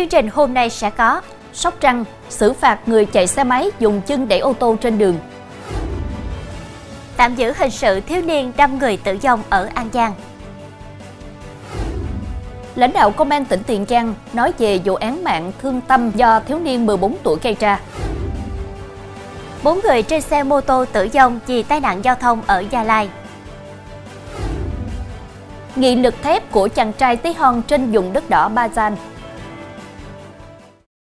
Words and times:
Chương 0.00 0.08
trình 0.08 0.28
hôm 0.28 0.54
nay 0.54 0.70
sẽ 0.70 0.90
có 0.90 1.20
Sóc 1.52 1.74
Trăng, 1.80 2.04
xử 2.28 2.52
phạt 2.52 2.88
người 2.88 3.06
chạy 3.06 3.26
xe 3.26 3.44
máy 3.44 3.70
dùng 3.78 4.00
chân 4.06 4.28
đẩy 4.28 4.38
ô 4.38 4.52
tô 4.52 4.76
trên 4.80 4.98
đường. 4.98 5.18
Tạm 7.16 7.34
giữ 7.34 7.52
hình 7.56 7.70
sự 7.70 8.00
thiếu 8.00 8.22
niên 8.22 8.52
đâm 8.56 8.78
người 8.78 8.96
tử 8.96 9.18
vong 9.22 9.42
ở 9.50 9.68
An 9.74 9.88
Giang. 9.92 10.14
Lãnh 12.74 12.92
đạo 12.92 13.10
công 13.10 13.30
an 13.30 13.44
tỉnh 13.44 13.62
Tiền 13.62 13.86
Giang 13.88 14.14
nói 14.32 14.52
về 14.58 14.80
vụ 14.84 14.94
án 14.94 15.24
mạng 15.24 15.52
thương 15.62 15.80
tâm 15.80 16.10
do 16.10 16.40
thiếu 16.40 16.58
niên 16.58 16.86
14 16.86 17.16
tuổi 17.22 17.38
gây 17.42 17.56
ra. 17.60 17.80
Bốn 19.62 19.80
người 19.84 20.02
trên 20.02 20.20
xe 20.20 20.42
mô 20.42 20.60
tô 20.60 20.84
tử 20.92 21.08
vong 21.14 21.40
vì 21.46 21.62
tai 21.62 21.80
nạn 21.80 22.04
giao 22.04 22.14
thông 22.14 22.42
ở 22.46 22.64
Gia 22.70 22.84
Lai. 22.84 23.08
Nghị 25.76 25.96
lực 25.96 26.14
thép 26.22 26.52
của 26.52 26.68
chàng 26.68 26.92
trai 26.92 27.16
tí 27.16 27.32
hon 27.32 27.62
trên 27.62 27.92
vùng 27.92 28.12
đất 28.12 28.30
đỏ 28.30 28.50
Bazan. 28.54 28.92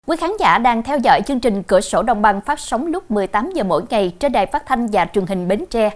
Quý 0.08 0.18
khán 0.18 0.32
giả 0.40 0.58
đang 0.58 0.84
theo 0.84 0.98
dõi 0.98 1.22
chương 1.22 1.40
trình 1.40 1.64
Cửa 1.64 1.82
sổ 1.82 2.04
Đồng 2.04 2.22
bằng 2.22 2.42
phát 2.42 2.60
sóng 2.60 2.88
lúc 2.88 3.12
18 3.12 3.52
giờ 3.52 3.64
mỗi 3.64 3.84
ngày 3.90 4.14
trên 4.20 4.32
đài 4.32 4.46
phát 4.46 4.66
thanh 4.66 4.88
và 4.88 5.06
truyền 5.14 5.26
hình 5.26 5.48
Bến 5.48 5.66
Tre. 5.70 5.90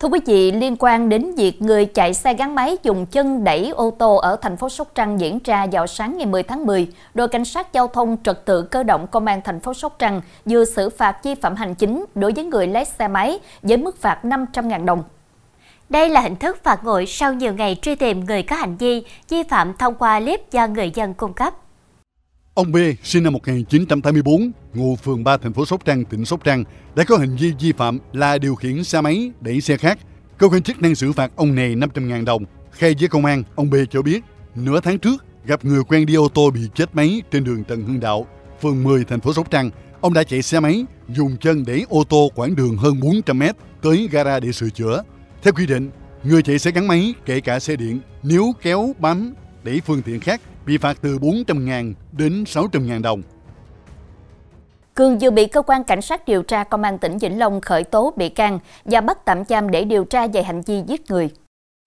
Thưa 0.00 0.08
quý 0.08 0.20
vị, 0.26 0.52
liên 0.52 0.76
quan 0.78 1.08
đến 1.08 1.34
việc 1.36 1.62
người 1.62 1.86
chạy 1.86 2.14
xe 2.14 2.34
gắn 2.34 2.54
máy 2.54 2.76
dùng 2.82 3.06
chân 3.06 3.44
đẩy 3.44 3.70
ô 3.70 3.90
tô 3.90 4.16
ở 4.16 4.36
thành 4.36 4.56
phố 4.56 4.68
Sóc 4.68 4.88
Trăng 4.94 5.20
diễn 5.20 5.38
ra 5.44 5.66
vào 5.72 5.86
sáng 5.86 6.18
ngày 6.18 6.26
10 6.26 6.42
tháng 6.42 6.66
10, 6.66 6.88
đội 7.14 7.28
cảnh 7.28 7.44
sát 7.44 7.72
giao 7.72 7.88
thông 7.88 8.16
trật 8.24 8.44
tự 8.44 8.62
cơ 8.62 8.82
động 8.82 9.06
công 9.06 9.26
an 9.26 9.40
thành 9.44 9.60
phố 9.60 9.74
Sóc 9.74 9.96
Trăng 9.98 10.20
vừa 10.44 10.64
xử 10.64 10.90
phạt 10.90 11.24
vi 11.24 11.34
phạm 11.34 11.56
hành 11.56 11.74
chính 11.74 12.04
đối 12.14 12.32
với 12.32 12.44
người 12.44 12.66
lái 12.66 12.84
xe 12.84 13.08
máy 13.08 13.38
với 13.62 13.76
mức 13.76 14.00
phạt 14.00 14.20
500.000 14.22 14.84
đồng. 14.84 15.02
Đây 15.90 16.08
là 16.08 16.20
hình 16.20 16.36
thức 16.36 16.58
phạt 16.64 16.84
nguội 16.84 17.06
sau 17.06 17.34
nhiều 17.34 17.54
ngày 17.54 17.76
truy 17.82 17.94
tìm 17.94 18.24
người 18.24 18.42
có 18.42 18.56
hành 18.56 18.76
vi 18.76 19.02
vi 19.28 19.42
phạm 19.50 19.72
thông 19.78 19.94
qua 19.94 20.20
clip 20.20 20.40
do 20.50 20.66
người 20.66 20.90
dân 20.94 21.14
cung 21.14 21.32
cấp. 21.32 21.54
Ông 22.54 22.72
B, 22.72 22.76
sinh 23.02 23.24
năm 23.24 23.32
1984, 23.32 24.50
ngụ 24.74 24.96
phường 24.96 25.24
3 25.24 25.36
thành 25.36 25.52
phố 25.52 25.66
Sóc 25.66 25.84
Trăng, 25.84 26.04
tỉnh 26.04 26.24
Sóc 26.24 26.44
Trăng, 26.44 26.64
đã 26.94 27.04
có 27.04 27.16
hành 27.16 27.36
vi 27.36 27.52
vi 27.60 27.72
phạm 27.72 27.98
là 28.12 28.38
điều 28.38 28.54
khiển 28.54 28.84
xe 28.84 29.00
máy 29.00 29.32
đẩy 29.40 29.60
xe 29.60 29.76
khác. 29.76 29.98
Cơ 30.38 30.48
quan 30.48 30.62
chức 30.62 30.82
năng 30.82 30.94
xử 30.94 31.12
phạt 31.12 31.32
ông 31.36 31.54
này 31.54 31.74
500.000 31.74 32.24
đồng. 32.24 32.44
Khai 32.70 32.94
với 32.98 33.08
công 33.08 33.24
an, 33.24 33.42
ông 33.54 33.70
B 33.70 33.74
cho 33.90 34.02
biết, 34.02 34.20
nửa 34.54 34.80
tháng 34.80 34.98
trước 34.98 35.24
gặp 35.44 35.64
người 35.64 35.82
quen 35.88 36.06
đi 36.06 36.14
ô 36.14 36.28
tô 36.28 36.50
bị 36.50 36.60
chết 36.74 36.94
máy 36.94 37.22
trên 37.30 37.44
đường 37.44 37.64
Trần 37.64 37.82
Hưng 37.82 38.00
Đạo, 38.00 38.26
phường 38.62 38.82
10 38.84 39.04
thành 39.04 39.20
phố 39.20 39.32
Sóc 39.32 39.50
Trăng. 39.50 39.70
Ông 40.00 40.14
đã 40.14 40.22
chạy 40.22 40.42
xe 40.42 40.60
máy, 40.60 40.84
dùng 41.08 41.36
chân 41.40 41.64
đẩy 41.66 41.86
ô 41.88 42.04
tô 42.08 42.30
quãng 42.34 42.56
đường 42.56 42.76
hơn 42.76 43.00
400 43.00 43.38
mét 43.38 43.56
tới 43.82 44.08
gara 44.12 44.40
để 44.40 44.52
sửa 44.52 44.70
chữa. 44.70 45.02
Theo 45.42 45.52
quy 45.52 45.66
định, 45.66 45.90
người 46.24 46.42
chạy 46.42 46.58
xe 46.58 46.70
gắn 46.70 46.88
máy, 46.88 47.14
kể 47.26 47.40
cả 47.40 47.60
xe 47.60 47.76
điện, 47.76 48.00
nếu 48.22 48.52
kéo 48.62 48.94
bám 48.98 49.34
đẩy 49.64 49.80
phương 49.86 50.02
tiện 50.02 50.20
khác 50.20 50.40
bị 50.66 50.78
phạt 50.78 50.98
từ 51.02 51.18
400.000 51.18 51.94
đến 52.12 52.44
600.000 52.44 53.02
đồng. 53.02 53.22
Cường 54.94 55.18
vừa 55.18 55.30
bị 55.30 55.46
cơ 55.46 55.62
quan 55.62 55.84
cảnh 55.84 56.02
sát 56.02 56.26
điều 56.26 56.42
tra 56.42 56.64
công 56.64 56.82
an 56.82 56.98
tỉnh 56.98 57.18
Vĩnh 57.18 57.38
Long 57.38 57.60
khởi 57.60 57.84
tố 57.84 58.14
bị 58.16 58.28
can 58.28 58.58
và 58.84 59.00
bắt 59.00 59.18
tạm 59.24 59.44
giam 59.48 59.70
để 59.70 59.84
điều 59.84 60.04
tra 60.04 60.26
về 60.26 60.42
hành 60.42 60.62
vi 60.66 60.82
giết 60.86 61.10
người. 61.10 61.30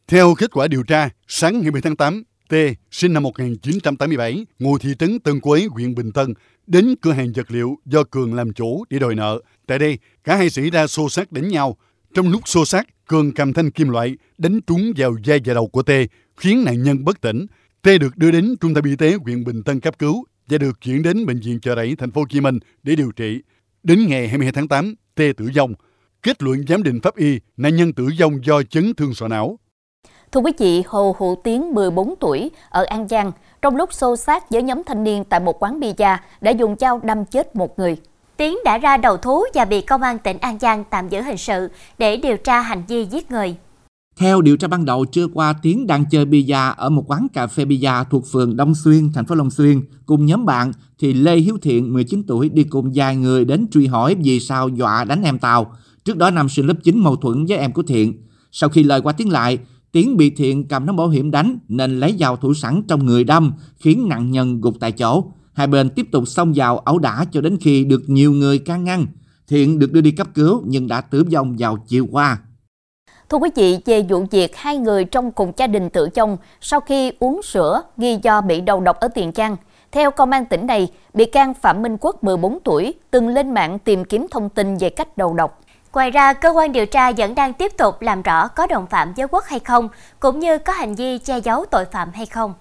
Theo 0.08 0.36
kết 0.38 0.52
quả 0.54 0.68
điều 0.68 0.84
tra, 0.84 1.10
sáng 1.28 1.62
ngày 1.62 1.72
10 1.72 1.82
tháng 1.82 1.96
8, 1.96 2.24
T, 2.50 2.54
sinh 2.92 3.14
năm 3.14 3.24
1987, 3.24 4.46
ngụ 4.60 4.78
thị 4.78 4.96
trấn 5.00 5.20
Tân 5.20 5.40
Quế, 5.40 5.68
huyện 5.72 5.96
Bình 5.96 6.12
Tân, 6.12 6.34
đến 6.68 6.96
cửa 7.02 7.12
hàng 7.12 7.32
vật 7.36 7.52
liệu 7.52 7.78
do 7.86 8.04
Cường 8.04 8.34
làm 8.34 8.54
chủ 8.54 8.84
để 8.90 9.00
đòi 9.00 9.16
nợ. 9.16 9.40
Tại 9.68 9.80
đây, 9.80 9.98
cả 10.24 10.36
hai 10.36 10.50
xảy 10.50 10.70
ra 10.70 10.88
xô 10.88 11.10
xát 11.10 11.32
đánh 11.32 11.48
nhau. 11.48 11.78
Trong 12.14 12.30
lúc 12.30 12.48
xô 12.48 12.66
sát 12.66 12.88
Cường 13.08 13.34
cầm 13.34 13.54
thanh 13.54 13.72
kim 13.72 13.90
loại 13.90 14.18
đánh 14.38 14.60
trúng 14.68 14.94
vào 14.98 15.16
vai 15.26 15.40
và 15.46 15.54
đầu 15.54 15.68
của 15.68 15.84
T, 15.84 15.90
khiến 16.38 16.64
nạn 16.66 16.84
nhân 16.84 17.06
bất 17.06 17.22
tỉnh. 17.22 17.46
T 17.82 17.88
được 18.02 18.18
đưa 18.18 18.32
đến 18.32 18.56
trung 18.62 18.74
tâm 18.74 18.84
y 18.86 18.96
tế 18.96 19.14
huyện 19.24 19.44
Bình 19.44 19.64
Tân 19.64 19.80
cấp 19.80 20.00
cứu 20.00 20.26
và 20.50 20.58
được 20.58 20.82
chuyển 20.82 21.04
đến 21.04 21.26
bệnh 21.26 21.40
viện 21.40 21.60
Chợ 21.60 21.76
Rẫy 21.76 21.96
thành 21.96 22.12
phố 22.12 22.22
Hồ 22.22 22.28
Chí 22.30 22.42
Minh 22.42 22.60
để 22.84 22.96
điều 22.96 23.12
trị. 23.12 23.42
Đến 23.84 24.08
ngày 24.08 24.28
22 24.28 24.52
tháng 24.52 24.68
8, 24.68 24.96
T 25.16 25.22
tử 25.38 25.50
vong. 25.56 25.74
Kết 26.24 26.44
luận 26.44 26.68
giám 26.68 26.84
định 26.84 27.00
pháp 27.04 27.16
y, 27.16 27.40
nạn 27.58 27.76
nhân 27.76 27.94
tử 27.94 28.08
vong 28.20 28.46
do 28.46 28.64
chấn 28.64 28.94
thương 28.94 29.14
sọ 29.14 29.28
não. 29.28 29.60
Thưa 30.32 30.42
quý 30.42 30.52
vị, 30.60 30.84
Hồ 30.88 31.16
Hữu 31.20 31.36
Tiến 31.44 31.74
14 31.74 32.16
tuổi 32.20 32.52
ở 32.70 32.84
An 32.84 33.08
Giang 33.08 33.32
trong 33.62 33.76
lúc 33.76 33.94
xô 33.94 34.16
sát 34.16 34.50
với 34.50 34.64
nhóm 34.64 34.82
thanh 34.86 35.04
niên 35.04 35.24
tại 35.24 35.40
một 35.40 35.64
quán 35.64 35.80
bia 35.80 35.94
đã 36.42 36.52
dùng 36.52 36.76
dao 36.80 37.00
đâm 37.04 37.26
chết 37.26 37.56
một 37.56 37.80
người. 37.80 37.98
Tiến 38.38 38.58
đã 38.66 38.78
ra 38.78 38.98
đầu 38.98 39.18
thú 39.18 39.44
và 39.54 39.66
bị 39.66 39.82
công 39.82 40.02
an 40.02 40.20
tỉnh 40.20 40.38
An 40.38 40.60
Giang 40.60 40.84
tạm 40.90 41.10
giữ 41.10 41.22
hình 41.22 41.38
sự 41.38 41.68
để 41.98 42.18
điều 42.18 42.38
tra 42.38 42.62
hành 42.62 42.84
vi 42.88 43.06
giết 43.06 43.32
người. 43.32 43.56
Theo 44.18 44.42
điều 44.42 44.58
tra 44.58 44.68
ban 44.68 44.86
đầu, 44.86 45.06
trưa 45.06 45.28
qua 45.28 45.54
Tiến 45.54 45.88
đang 45.88 46.06
chơi 46.12 46.26
bia 46.26 46.56
ở 46.78 46.90
một 46.90 47.04
quán 47.08 47.28
cà 47.34 47.48
phê 47.48 47.66
bia 47.66 47.92
thuộc 48.10 48.24
phường 48.32 48.56
Đông 48.56 48.76
Xuyên, 48.76 49.14
thành 49.14 49.26
phố 49.26 49.36
Long 49.36 49.52
Xuyên. 49.52 49.82
Cùng 50.06 50.26
nhóm 50.26 50.46
bạn 50.46 50.72
thì 51.00 51.14
Lê 51.14 51.36
Hiếu 51.36 51.58
Thiện, 51.62 51.94
19 51.94 52.24
tuổi, 52.28 52.50
đi 52.50 52.64
cùng 52.64 52.92
vài 52.96 53.16
người 53.16 53.46
đến 53.46 53.68
truy 53.72 53.88
hỏi 53.88 54.16
vì 54.24 54.40
sao 54.40 54.70
dọa 54.70 55.04
đánh 55.04 55.24
em 55.24 55.40
Tàu. 55.40 55.72
Trước 56.06 56.18
đó 56.18 56.30
nam 56.30 56.50
sinh 56.50 56.68
lớp 56.68 56.76
9 56.84 57.00
mâu 57.00 57.16
thuẫn 57.16 57.46
với 57.46 57.58
em 57.58 57.74
của 57.74 57.84
Thiện. 57.84 58.14
Sau 58.52 58.70
khi 58.70 58.84
lời 58.84 59.02
qua 59.02 59.14
tiếng 59.14 59.32
lại, 59.32 59.60
Tiến 59.92 60.18
bị 60.18 60.30
Thiện 60.30 60.68
cầm 60.68 60.86
nón 60.86 60.96
bảo 60.96 61.10
hiểm 61.10 61.32
đánh 61.32 61.58
nên 61.68 62.00
lấy 62.00 62.16
dao 62.20 62.38
thủ 62.38 62.54
sẵn 62.54 62.82
trong 62.88 63.06
người 63.06 63.24
đâm, 63.24 63.54
khiến 63.80 64.08
nạn 64.10 64.32
nhân 64.32 64.62
gục 64.62 64.76
tại 64.80 64.92
chỗ. 64.92 65.24
Hai 65.54 65.68
bên 65.68 65.90
tiếp 65.90 66.06
tục 66.12 66.28
xông 66.28 66.54
vào 66.56 66.78
ẩu 66.78 67.00
đả 67.00 67.26
cho 67.32 67.42
đến 67.42 67.58
khi 67.62 67.84
được 67.84 68.02
nhiều 68.08 68.32
người 68.32 68.60
can 68.60 68.84
ngăn. 68.84 69.06
Thiện 69.48 69.80
được 69.80 69.92
đưa 69.92 70.02
đi 70.02 70.12
cấp 70.12 70.28
cứu 70.34 70.64
nhưng 70.66 70.88
đã 70.88 71.02
tử 71.02 71.24
vong 71.32 71.56
vào 71.60 71.78
chiều 71.88 72.08
qua. 72.12 72.38
Thưa 73.30 73.38
quý 73.38 73.50
vị, 73.56 73.80
về 73.86 74.06
vụ 74.10 74.26
việc 74.32 74.56
hai 74.56 74.78
người 74.78 75.06
trong 75.06 75.32
cùng 75.32 75.52
gia 75.58 75.68
đình 75.68 75.90
tử 75.90 76.10
vong 76.16 76.38
sau 76.62 76.80
khi 76.80 77.12
uống 77.20 77.44
sữa 77.44 77.82
nghi 77.98 78.20
do 78.24 78.42
bị 78.42 78.62
đầu 78.62 78.82
độc 78.82 79.00
ở 79.00 79.08
Tiền 79.08 79.32
Giang. 79.36 79.56
Theo 79.92 80.12
công 80.12 80.32
an 80.32 80.46
tỉnh 80.46 80.68
này, 80.68 80.88
bị 81.14 81.26
can 81.26 81.54
Phạm 81.54 81.82
Minh 81.82 81.98
Quốc 82.02 82.24
14 82.24 82.60
tuổi 82.64 82.94
từng 83.12 83.28
lên 83.28 83.54
mạng 83.54 83.80
tìm 83.80 84.06
kiếm 84.06 84.28
thông 84.32 84.50
tin 84.50 84.78
về 84.78 84.90
cách 84.90 85.18
đầu 85.18 85.34
độc. 85.34 85.62
Ngoài 85.94 86.12
ra, 86.12 86.34
cơ 86.34 86.50
quan 86.50 86.72
điều 86.72 86.86
tra 86.86 87.12
vẫn 87.12 87.36
đang 87.36 87.54
tiếp 87.54 87.78
tục 87.78 88.02
làm 88.02 88.22
rõ 88.22 88.48
có 88.48 88.68
đồng 88.68 88.88
phạm 88.88 89.14
với 89.14 89.28
Quốc 89.28 89.44
hay 89.48 89.60
không, 89.60 89.90
cũng 90.20 90.40
như 90.40 90.58
có 90.58 90.74
hành 90.74 90.96
vi 90.96 91.18
che 91.18 91.38
giấu 91.40 91.66
tội 91.72 91.86
phạm 91.86 92.12
hay 92.14 92.26
không. 92.26 92.54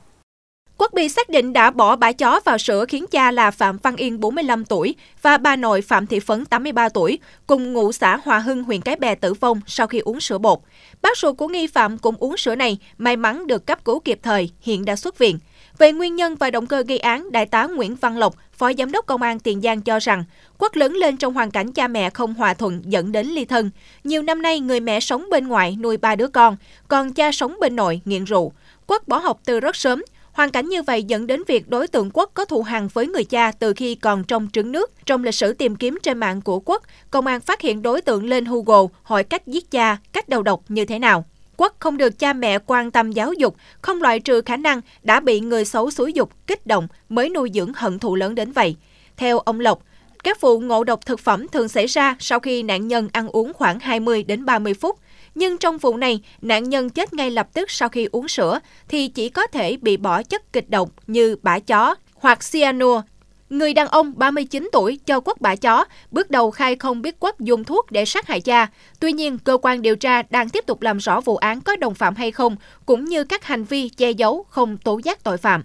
Quốc 0.83 0.93
bị 0.95 1.09
xác 1.09 1.29
định 1.29 1.53
đã 1.53 1.71
bỏ 1.71 1.97
bãi 1.97 2.15
chó 2.15 2.41
vào 2.45 2.59
sữa 2.59 2.85
khiến 2.89 3.05
cha 3.11 3.31
là 3.31 3.51
Phạm 3.51 3.79
Văn 3.83 3.97
Yên 3.97 4.21
45 4.21 4.65
tuổi 4.65 4.95
và 5.23 5.37
bà 5.37 5.57
nội 5.57 5.83
Phạm 5.83 6.07
Thị 6.07 6.21
Phấn 6.21 6.45
83 6.45 6.89
tuổi 6.89 7.19
cùng 7.47 7.73
ngụ 7.73 7.93
xã 7.93 8.19
Hòa 8.25 8.39
Hưng, 8.39 8.65
huyện 8.65 8.81
Cái 8.81 8.97
Bè 8.97 9.15
tử 9.15 9.35
vong 9.35 9.61
sau 9.67 9.87
khi 9.87 9.99
uống 9.99 10.21
sữa 10.21 10.39
bột. 10.39 10.59
Bác 11.03 11.19
ruột 11.19 11.37
của 11.37 11.49
nghi 11.49 11.67
phạm 11.67 11.99
cũng 11.99 12.15
uống 12.19 12.37
sữa 12.37 12.55
này, 12.55 12.79
may 12.99 13.17
mắn 13.17 13.47
được 13.47 13.67
cấp 13.67 13.85
cứu 13.85 14.01
kịp 14.01 14.19
thời, 14.23 14.51
hiện 14.61 14.85
đã 14.85 14.97
xuất 14.97 15.19
viện. 15.19 15.39
Về 15.79 15.93
nguyên 15.93 16.17
nhân 16.17 16.35
và 16.35 16.51
động 16.51 16.67
cơ 16.67 16.83
gây 16.89 16.99
án, 16.99 17.33
Đại 17.33 17.47
tá 17.47 17.67
Nguyễn 17.67 17.95
Văn 17.95 18.19
Lộc, 18.19 18.35
Phó 18.53 18.73
Giám 18.79 18.93
đốc 18.93 19.07
Công 19.07 19.23
an 19.23 19.39
Tiền 19.39 19.61
Giang 19.61 19.81
cho 19.83 19.99
rằng, 19.99 20.25
Quốc 20.59 20.77
lớn 20.77 20.93
lên 20.93 21.17
trong 21.17 21.35
hoàn 21.35 21.51
cảnh 21.51 21.73
cha 21.73 21.89
mẹ 21.89 22.11
không 22.11 22.35
hòa 22.35 22.55
thuận 22.55 22.83
dẫn 22.85 23.13
đến 23.13 23.27
ly 23.27 23.45
thân. 23.45 23.71
Nhiều 24.05 24.23
năm 24.23 24.43
nay, 24.43 24.61
người 24.61 24.81
mẹ 24.81 25.01
sống 25.01 25.31
bên 25.31 25.49
ngoài 25.49 25.77
nuôi 25.81 25.97
ba 25.97 26.17
đứa 26.17 26.29
con, 26.29 26.57
còn 26.89 27.13
cha 27.13 27.33
sống 27.33 27.57
bên 27.61 27.77
nội 27.77 28.01
nghiện 28.05 28.25
rượu. 28.25 28.53
Quốc 28.87 29.09
bỏ 29.09 29.19
học 29.19 29.41
từ 29.45 29.61
rất 29.61 29.77
sớm, 29.77 30.03
Hoàn 30.33 30.51
cảnh 30.51 30.69
như 30.69 30.83
vậy 30.83 31.05
dẫn 31.05 31.27
đến 31.27 31.43
việc 31.47 31.69
đối 31.69 31.89
tượng 31.89 32.11
Quốc 32.15 32.31
có 32.35 32.45
thù 32.45 32.63
hằn 32.63 32.89
với 32.93 33.07
người 33.07 33.25
cha 33.25 33.53
từ 33.53 33.73
khi 33.73 33.95
còn 33.95 34.25
trong 34.25 34.49
trứng 34.53 34.73
nước. 34.73 34.93
Trong 35.07 35.25
lịch 35.25 35.35
sử 35.35 35.53
tìm 35.53 35.77
kiếm 35.77 35.99
trên 36.03 36.19
mạng 36.19 36.41
của 36.41 36.61
Quốc, 36.61 36.83
công 37.11 37.27
an 37.27 37.41
phát 37.41 37.61
hiện 37.61 37.83
đối 37.83 38.01
tượng 38.01 38.25
lên 38.25 38.45
Google 38.45 38.89
hỏi 39.03 39.25
cách 39.25 39.47
giết 39.47 39.71
cha, 39.71 39.97
cách 40.13 40.29
đầu 40.29 40.43
độc 40.43 40.63
như 40.69 40.85
thế 40.85 40.99
nào. 40.99 41.25
Quốc 41.57 41.77
không 41.79 41.97
được 41.97 42.19
cha 42.19 42.33
mẹ 42.33 42.59
quan 42.67 42.91
tâm 42.91 43.13
giáo 43.13 43.33
dục, 43.33 43.57
không 43.83 44.03
loại 44.03 44.21
trừ 44.21 44.41
khả 44.41 44.57
năng 44.57 44.81
đã 45.03 45.21
bị 45.21 45.41
người 45.41 45.65
xấu 45.65 45.91
xúi 45.91 46.13
dục, 46.13 46.31
kích 46.47 46.67
động 46.67 46.89
mới 47.09 47.29
nuôi 47.29 47.51
dưỡng 47.55 47.73
hận 47.77 47.99
thù 47.99 48.15
lớn 48.15 48.35
đến 48.35 48.53
vậy. 48.53 48.77
Theo 49.17 49.39
ông 49.39 49.61
Lộc, 49.61 49.83
các 50.25 50.41
vụ 50.41 50.61
ngộ 50.61 50.85
độc 50.85 51.07
thực 51.07 51.21
phẩm 51.21 51.49
thường 51.49 51.69
xảy 51.69 51.87
ra 51.87 52.17
sau 52.19 52.41
khi 52.41 52.63
nạn 52.63 52.89
nhân 52.89 53.09
ăn 53.13 53.29
uống 53.29 53.53
khoảng 53.53 53.81
20 53.81 54.23
đến 54.23 54.45
30 54.45 54.75
phút. 54.75 54.99
Nhưng 55.35 55.59
trong 55.59 55.79
vụ 55.79 55.97
này, 55.97 56.21
nạn 56.43 56.69
nhân 56.69 56.91
chết 56.91 57.13
ngay 57.13 57.31
lập 57.31 57.49
tức 57.53 57.71
sau 57.71 57.89
khi 57.89 58.09
uống 58.13 58.29
sữa 58.29 58.59
thì 58.89 59.09
chỉ 59.09 59.29
có 59.29 59.47
thể 59.47 59.77
bị 59.81 59.97
bỏ 59.97 60.23
chất 60.23 60.53
kịch 60.53 60.71
độc 60.71 60.89
như 61.07 61.37
bã 61.43 61.59
chó 61.59 61.95
hoặc 62.15 62.39
cyanua. 62.53 63.03
Người 63.51 63.75
đàn 63.75 63.89
ông 63.89 64.13
39 64.17 64.69
tuổi 64.73 65.01
cho 65.07 65.21
quất 65.21 65.41
bả 65.41 65.57
chó, 65.57 65.85
bước 66.11 66.31
đầu 66.31 66.51
khai 66.51 66.77
không 66.77 67.03
biết 67.03 67.21
quất 67.21 67.41
dùng 67.41 67.65
thuốc 67.65 67.91
để 67.91 68.05
sát 68.05 68.27
hại 68.27 68.41
cha. 68.41 68.67
Tuy 69.01 69.13
nhiên, 69.13 69.39
cơ 69.39 69.59
quan 69.63 69.83
điều 69.83 69.97
tra 69.97 70.23
đang 70.31 70.49
tiếp 70.49 70.67
tục 70.67 70.83
làm 70.83 70.99
rõ 70.99 71.21
vụ 71.21 71.37
án 71.37 71.61
có 71.61 71.77
đồng 71.77 71.95
phạm 71.95 72.15
hay 72.15 72.31
không, 72.31 72.57
cũng 72.87 73.05
như 73.05 73.25
các 73.25 73.45
hành 73.45 73.65
vi 73.65 73.89
che 73.89 74.11
giấu 74.11 74.47
không 74.49 74.77
tố 74.79 75.01
giác 75.05 75.25
tội 75.25 75.39
phạm. 75.39 75.65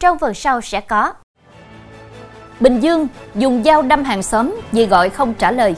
Trong 0.00 0.18
phần 0.18 0.34
sau 0.34 0.60
sẽ 0.60 0.80
có 0.80 1.12
Bình 2.60 2.80
Dương 2.80 3.08
dùng 3.34 3.62
dao 3.64 3.82
đâm 3.82 4.04
hàng 4.04 4.22
xóm 4.22 4.60
vì 4.72 4.86
gọi 4.86 5.10
không 5.10 5.34
trả 5.34 5.52
lời 5.52 5.74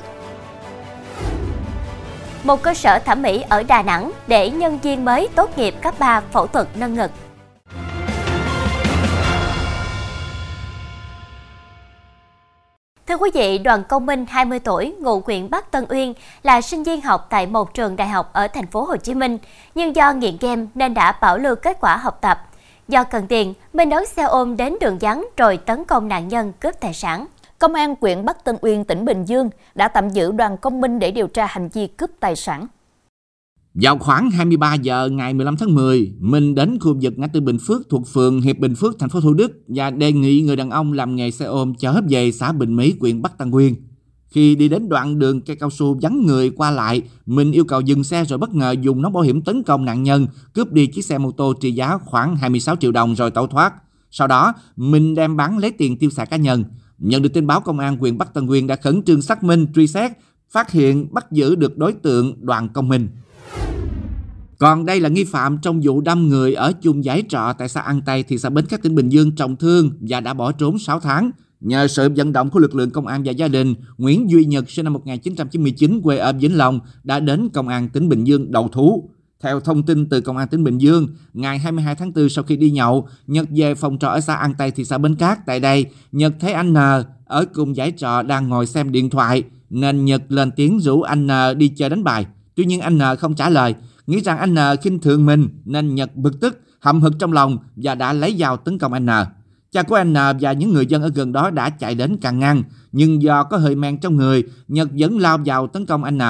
một 2.44 2.62
cơ 2.62 2.74
sở 2.74 2.98
thẩm 2.98 3.22
mỹ 3.22 3.44
ở 3.48 3.62
Đà 3.62 3.82
Nẵng 3.82 4.10
để 4.26 4.50
nhân 4.50 4.78
viên 4.82 5.04
mới 5.04 5.28
tốt 5.34 5.58
nghiệp 5.58 5.74
cấp 5.82 5.94
3 5.98 6.20
phẫu 6.20 6.46
thuật 6.46 6.68
nâng 6.76 6.94
ngực. 6.94 7.10
Thưa 13.06 13.16
quý 13.16 13.30
vị, 13.34 13.58
Đoàn 13.58 13.84
Công 13.88 14.06
Minh 14.06 14.26
20 14.28 14.58
tuổi, 14.58 14.94
ngụ 15.00 15.22
huyện 15.26 15.50
Bắc 15.50 15.70
Tân 15.70 15.86
Uyên 15.88 16.14
là 16.42 16.60
sinh 16.60 16.82
viên 16.82 17.00
học 17.00 17.26
tại 17.30 17.46
một 17.46 17.74
trường 17.74 17.96
đại 17.96 18.08
học 18.08 18.30
ở 18.32 18.48
thành 18.48 18.66
phố 18.66 18.84
Hồ 18.84 18.96
Chí 18.96 19.14
Minh, 19.14 19.38
nhưng 19.74 19.96
do 19.96 20.12
nghiện 20.12 20.36
game 20.40 20.66
nên 20.74 20.94
đã 20.94 21.12
bảo 21.12 21.38
lưu 21.38 21.54
kết 21.54 21.76
quả 21.80 21.96
học 21.96 22.18
tập. 22.20 22.48
Do 22.88 23.04
cần 23.04 23.26
tiền, 23.26 23.54
Minh 23.72 23.88
đón 23.88 24.06
xe 24.06 24.22
ôm 24.22 24.56
đến 24.56 24.76
đường 24.80 24.98
vắng 25.00 25.26
rồi 25.36 25.56
tấn 25.56 25.84
công 25.84 26.08
nạn 26.08 26.28
nhân 26.28 26.52
cướp 26.60 26.80
tài 26.80 26.94
sản. 26.94 27.26
Công 27.58 27.74
an 27.74 27.94
huyện 28.00 28.24
Bắc 28.24 28.44
Tân 28.44 28.56
Uyên, 28.62 28.84
tỉnh 28.84 29.04
Bình 29.04 29.24
Dương 29.24 29.50
đã 29.74 29.88
tạm 29.88 30.08
giữ 30.08 30.32
Đoàn 30.32 30.56
Công 30.56 30.80
Minh 30.80 30.98
để 30.98 31.10
điều 31.10 31.26
tra 31.26 31.46
hành 31.46 31.68
vi 31.68 31.86
cướp 31.86 32.10
tài 32.20 32.36
sản. 32.36 32.66
Vào 33.74 33.98
khoảng 33.98 34.30
23 34.30 34.74
giờ 34.74 35.08
ngày 35.12 35.34
15 35.34 35.56
tháng 35.56 35.74
10, 35.74 36.12
Minh 36.18 36.54
đến 36.54 36.78
khu 36.80 36.96
vực 37.02 37.14
ngã 37.16 37.26
tư 37.26 37.40
Bình 37.40 37.58
Phước 37.66 37.88
thuộc 37.90 38.02
phường 38.08 38.40
Hiệp 38.40 38.58
Bình 38.58 38.74
Phước, 38.74 38.98
thành 38.98 39.08
phố 39.08 39.20
Thủ 39.20 39.34
Đức 39.34 39.52
và 39.68 39.90
đề 39.90 40.12
nghị 40.12 40.40
người 40.40 40.56
đàn 40.56 40.70
ông 40.70 40.92
làm 40.92 41.16
nghề 41.16 41.30
xe 41.30 41.44
ôm 41.44 41.74
chở 41.74 42.00
về 42.08 42.32
xã 42.32 42.52
Bình 42.52 42.76
Mỹ, 42.76 42.94
huyện 43.00 43.22
Bắc 43.22 43.38
Tân 43.38 43.50
Uyên. 43.50 43.76
Khi 44.28 44.54
đi 44.54 44.68
đến 44.68 44.88
đoạn 44.88 45.18
đường 45.18 45.40
cây 45.40 45.56
cao 45.56 45.70
su 45.70 45.98
vắng 46.02 46.26
người 46.26 46.50
qua 46.50 46.70
lại, 46.70 47.02
Minh 47.26 47.52
yêu 47.52 47.64
cầu 47.64 47.80
dừng 47.80 48.04
xe 48.04 48.24
rồi 48.24 48.38
bất 48.38 48.54
ngờ 48.54 48.74
dùng 48.80 49.02
nón 49.02 49.12
bảo 49.12 49.22
hiểm 49.22 49.42
tấn 49.42 49.62
công 49.62 49.84
nạn 49.84 50.02
nhân, 50.02 50.26
cướp 50.52 50.72
đi 50.72 50.86
chiếc 50.86 51.04
xe 51.04 51.18
mô 51.18 51.30
tô 51.30 51.54
trị 51.60 51.72
giá 51.72 51.98
khoảng 51.98 52.36
26 52.36 52.76
triệu 52.76 52.92
đồng 52.92 53.14
rồi 53.14 53.30
tẩu 53.30 53.46
thoát. 53.46 53.74
Sau 54.10 54.26
đó, 54.26 54.52
Minh 54.76 55.14
đem 55.14 55.36
bán 55.36 55.58
lấy 55.58 55.70
tiền 55.70 55.96
tiêu 55.96 56.10
xài 56.10 56.26
cá 56.26 56.36
nhân. 56.36 56.64
Nhận 57.04 57.22
được 57.22 57.32
tin 57.32 57.46
báo 57.46 57.60
công 57.60 57.78
an 57.78 57.96
huyện 57.96 58.18
Bắc 58.18 58.34
Tân 58.34 58.46
Nguyên 58.46 58.66
đã 58.66 58.76
khẩn 58.76 59.02
trương 59.02 59.22
xác 59.22 59.44
minh 59.44 59.66
truy 59.74 59.86
xét, 59.86 60.12
phát 60.50 60.70
hiện 60.70 61.14
bắt 61.14 61.32
giữ 61.32 61.54
được 61.54 61.78
đối 61.78 61.92
tượng 61.92 62.34
Đoàn 62.40 62.68
Công 62.68 62.88
Minh. 62.88 63.08
Còn 64.58 64.86
đây 64.86 65.00
là 65.00 65.08
nghi 65.08 65.24
phạm 65.24 65.58
trong 65.62 65.80
vụ 65.84 66.00
đâm 66.00 66.28
người 66.28 66.54
ở 66.54 66.72
chung 66.72 67.04
giải 67.04 67.22
trọ 67.28 67.52
tại 67.58 67.68
xã 67.68 67.80
An 67.80 68.00
Tây, 68.06 68.22
thị 68.22 68.38
xã 68.38 68.50
Bến 68.50 68.66
Cát, 68.66 68.82
tỉnh 68.82 68.94
Bình 68.94 69.08
Dương 69.08 69.36
trọng 69.36 69.56
thương 69.56 69.90
và 70.00 70.20
đã 70.20 70.34
bỏ 70.34 70.52
trốn 70.52 70.78
6 70.78 71.00
tháng. 71.00 71.30
Nhờ 71.60 71.86
sự 71.86 72.08
vận 72.16 72.32
động 72.32 72.50
của 72.50 72.58
lực 72.58 72.74
lượng 72.74 72.90
công 72.90 73.06
an 73.06 73.22
và 73.24 73.32
gia 73.32 73.48
đình, 73.48 73.74
Nguyễn 73.98 74.30
Duy 74.30 74.44
Nhật 74.44 74.70
sinh 74.70 74.84
năm 74.84 74.92
1999 74.92 76.00
quê 76.02 76.18
ở 76.18 76.32
Vĩnh 76.32 76.56
Long 76.56 76.80
đã 77.04 77.20
đến 77.20 77.48
công 77.48 77.68
an 77.68 77.88
tỉnh 77.88 78.08
Bình 78.08 78.24
Dương 78.24 78.52
đầu 78.52 78.68
thú. 78.68 79.10
Theo 79.40 79.60
thông 79.60 79.82
tin 79.82 80.08
từ 80.08 80.20
Công 80.20 80.36
an 80.36 80.48
tỉnh 80.48 80.64
Bình 80.64 80.78
Dương, 80.78 81.08
ngày 81.32 81.58
22 81.58 81.94
tháng 81.94 82.12
4 82.12 82.28
sau 82.28 82.44
khi 82.44 82.56
đi 82.56 82.70
nhậu, 82.70 83.08
Nhật 83.26 83.48
về 83.56 83.74
phòng 83.74 83.98
trọ 83.98 84.08
ở 84.08 84.20
xã 84.20 84.34
An 84.34 84.54
Tây, 84.58 84.70
thị 84.70 84.84
xã 84.84 84.98
Bến 84.98 85.14
Cát. 85.14 85.46
Tại 85.46 85.60
đây, 85.60 85.86
Nhật 86.12 86.34
thấy 86.40 86.52
anh 86.52 86.72
N 86.72 86.76
ở 87.24 87.44
cùng 87.54 87.76
giải 87.76 87.92
trọ 87.96 88.22
đang 88.22 88.48
ngồi 88.48 88.66
xem 88.66 88.92
điện 88.92 89.10
thoại, 89.10 89.42
nên 89.70 90.04
Nhật 90.04 90.22
lên 90.28 90.50
tiếng 90.56 90.80
rủ 90.80 91.02
anh 91.02 91.26
N 91.26 91.58
đi 91.58 91.68
chơi 91.68 91.90
đánh 91.90 92.04
bài. 92.04 92.26
Tuy 92.54 92.64
nhiên 92.64 92.80
anh 92.80 92.98
N 92.98 93.02
không 93.18 93.34
trả 93.34 93.48
lời, 93.48 93.74
nghĩ 94.06 94.20
rằng 94.20 94.38
anh 94.38 94.54
N 94.54 94.58
khinh 94.82 94.98
thường 94.98 95.26
mình 95.26 95.48
nên 95.64 95.94
Nhật 95.94 96.16
bực 96.16 96.40
tức, 96.40 96.60
hậm 96.80 97.00
hực 97.00 97.12
trong 97.18 97.32
lòng 97.32 97.58
và 97.76 97.94
đã 97.94 98.12
lấy 98.12 98.36
dao 98.38 98.56
tấn 98.56 98.78
công 98.78 98.92
anh 98.92 99.06
N. 99.06 99.10
Cha 99.72 99.82
của 99.82 99.94
anh 99.94 100.12
N 100.12 100.16
và 100.40 100.52
những 100.52 100.72
người 100.72 100.86
dân 100.86 101.02
ở 101.02 101.10
gần 101.14 101.32
đó 101.32 101.50
đã 101.50 101.70
chạy 101.70 101.94
đến 101.94 102.16
can 102.16 102.38
ngăn, 102.38 102.62
nhưng 102.92 103.22
do 103.22 103.44
có 103.44 103.56
hơi 103.56 103.74
men 103.74 103.98
trong 103.98 104.16
người, 104.16 104.44
Nhật 104.68 104.88
vẫn 104.98 105.18
lao 105.18 105.38
vào 105.44 105.66
tấn 105.66 105.86
công 105.86 106.04
anh 106.04 106.18
N. 106.18 106.22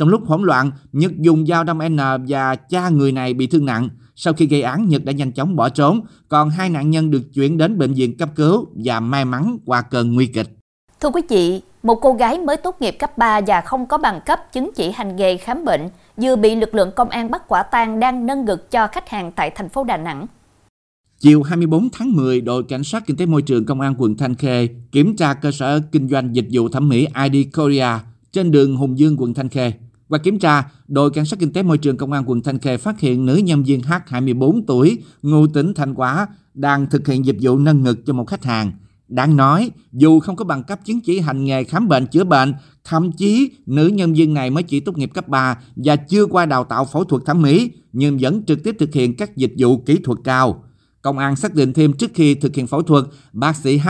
Trong 0.00 0.08
lúc 0.08 0.26
hỗn 0.26 0.42
loạn, 0.42 0.70
Nhật 0.92 1.12
dùng 1.18 1.46
dao 1.46 1.64
đâm 1.64 1.78
N 1.88 1.96
và 2.28 2.56
cha 2.56 2.88
người 2.88 3.12
này 3.12 3.34
bị 3.34 3.46
thương 3.46 3.64
nặng. 3.64 3.88
Sau 4.16 4.32
khi 4.32 4.46
gây 4.46 4.62
án, 4.62 4.88
Nhật 4.88 5.04
đã 5.04 5.12
nhanh 5.12 5.32
chóng 5.32 5.56
bỏ 5.56 5.68
trốn, 5.68 6.00
còn 6.28 6.50
hai 6.50 6.70
nạn 6.70 6.90
nhân 6.90 7.10
được 7.10 7.22
chuyển 7.34 7.58
đến 7.58 7.78
bệnh 7.78 7.94
viện 7.94 8.18
cấp 8.18 8.28
cứu 8.36 8.66
và 8.84 9.00
may 9.00 9.24
mắn 9.24 9.58
qua 9.64 9.82
cơn 9.82 10.14
nguy 10.14 10.26
kịch. 10.26 10.48
Thưa 11.00 11.08
quý 11.10 11.22
vị, 11.28 11.60
một 11.82 11.94
cô 11.94 12.12
gái 12.12 12.38
mới 12.38 12.56
tốt 12.56 12.76
nghiệp 12.80 12.96
cấp 12.98 13.18
3 13.18 13.40
và 13.46 13.60
không 13.60 13.86
có 13.86 13.98
bằng 13.98 14.20
cấp 14.26 14.52
chứng 14.52 14.70
chỉ 14.74 14.90
hành 14.90 15.16
nghề 15.16 15.36
khám 15.36 15.64
bệnh 15.64 15.88
vừa 16.16 16.36
bị 16.36 16.54
lực 16.54 16.74
lượng 16.74 16.90
công 16.96 17.08
an 17.08 17.30
bắt 17.30 17.48
quả 17.48 17.62
tang 17.62 18.00
đang 18.00 18.26
nâng 18.26 18.44
ngực 18.44 18.70
cho 18.70 18.86
khách 18.86 19.08
hàng 19.08 19.32
tại 19.32 19.50
thành 19.54 19.68
phố 19.68 19.84
Đà 19.84 19.96
Nẵng. 19.96 20.26
Chiều 21.18 21.42
24 21.42 21.88
tháng 21.92 22.12
10, 22.12 22.40
đội 22.40 22.62
cảnh 22.68 22.84
sát 22.84 23.06
kinh 23.06 23.16
tế 23.16 23.26
môi 23.26 23.42
trường 23.42 23.66
công 23.66 23.80
an 23.80 23.94
quận 23.98 24.16
Thanh 24.16 24.34
Khê 24.34 24.68
kiểm 24.92 25.16
tra 25.16 25.34
cơ 25.34 25.50
sở 25.50 25.80
kinh 25.92 26.08
doanh 26.08 26.34
dịch 26.34 26.46
vụ 26.52 26.68
thẩm 26.68 26.88
mỹ 26.88 27.06
ID 27.30 27.46
Korea 27.56 28.00
trên 28.32 28.50
đường 28.50 28.76
Hùng 28.76 28.98
Dương, 28.98 29.16
quận 29.18 29.34
Thanh 29.34 29.48
Khê. 29.48 29.72
Qua 30.10 30.18
kiểm 30.18 30.38
tra, 30.38 30.70
đội 30.88 31.10
cảnh 31.10 31.24
sát 31.24 31.38
kinh 31.38 31.52
tế 31.52 31.62
môi 31.62 31.78
trường 31.78 31.96
công 31.96 32.12
an 32.12 32.24
quận 32.26 32.42
Thanh 32.42 32.58
Khê 32.58 32.76
phát 32.76 33.00
hiện 33.00 33.26
nữ 33.26 33.36
nhân 33.36 33.62
viên 33.62 33.82
H 33.82 33.92
24 34.06 34.66
tuổi, 34.66 34.98
ngụ 35.22 35.46
tỉnh 35.46 35.74
Thanh 35.74 35.94
Hóa 35.94 36.26
đang 36.54 36.86
thực 36.90 37.06
hiện 37.06 37.26
dịch 37.26 37.36
vụ 37.40 37.58
nâng 37.58 37.82
ngực 37.82 38.06
cho 38.06 38.12
một 38.12 38.24
khách 38.24 38.44
hàng. 38.44 38.72
Đáng 39.08 39.36
nói, 39.36 39.70
dù 39.92 40.20
không 40.20 40.36
có 40.36 40.44
bằng 40.44 40.62
cấp 40.64 40.80
chứng 40.84 41.00
chỉ 41.00 41.20
hành 41.20 41.44
nghề 41.44 41.64
khám 41.64 41.88
bệnh 41.88 42.06
chữa 42.06 42.24
bệnh, 42.24 42.54
thậm 42.84 43.12
chí 43.12 43.50
nữ 43.66 43.86
nhân 43.86 44.12
viên 44.12 44.34
này 44.34 44.50
mới 44.50 44.62
chỉ 44.62 44.80
tốt 44.80 44.98
nghiệp 44.98 45.10
cấp 45.14 45.28
3 45.28 45.58
và 45.76 45.96
chưa 45.96 46.26
qua 46.26 46.46
đào 46.46 46.64
tạo 46.64 46.84
phẫu 46.84 47.04
thuật 47.04 47.22
thẩm 47.26 47.42
mỹ, 47.42 47.70
nhưng 47.92 48.18
vẫn 48.20 48.42
trực 48.44 48.64
tiếp 48.64 48.76
thực 48.78 48.94
hiện 48.94 49.16
các 49.16 49.36
dịch 49.36 49.52
vụ 49.58 49.78
kỹ 49.78 49.98
thuật 50.04 50.18
cao. 50.24 50.64
Công 51.02 51.18
an 51.18 51.36
xác 51.36 51.54
định 51.54 51.72
thêm 51.72 51.92
trước 51.92 52.10
khi 52.14 52.34
thực 52.34 52.56
hiện 52.56 52.66
phẫu 52.66 52.82
thuật, 52.82 53.04
bác 53.32 53.56
sĩ 53.56 53.78
H 53.78 53.88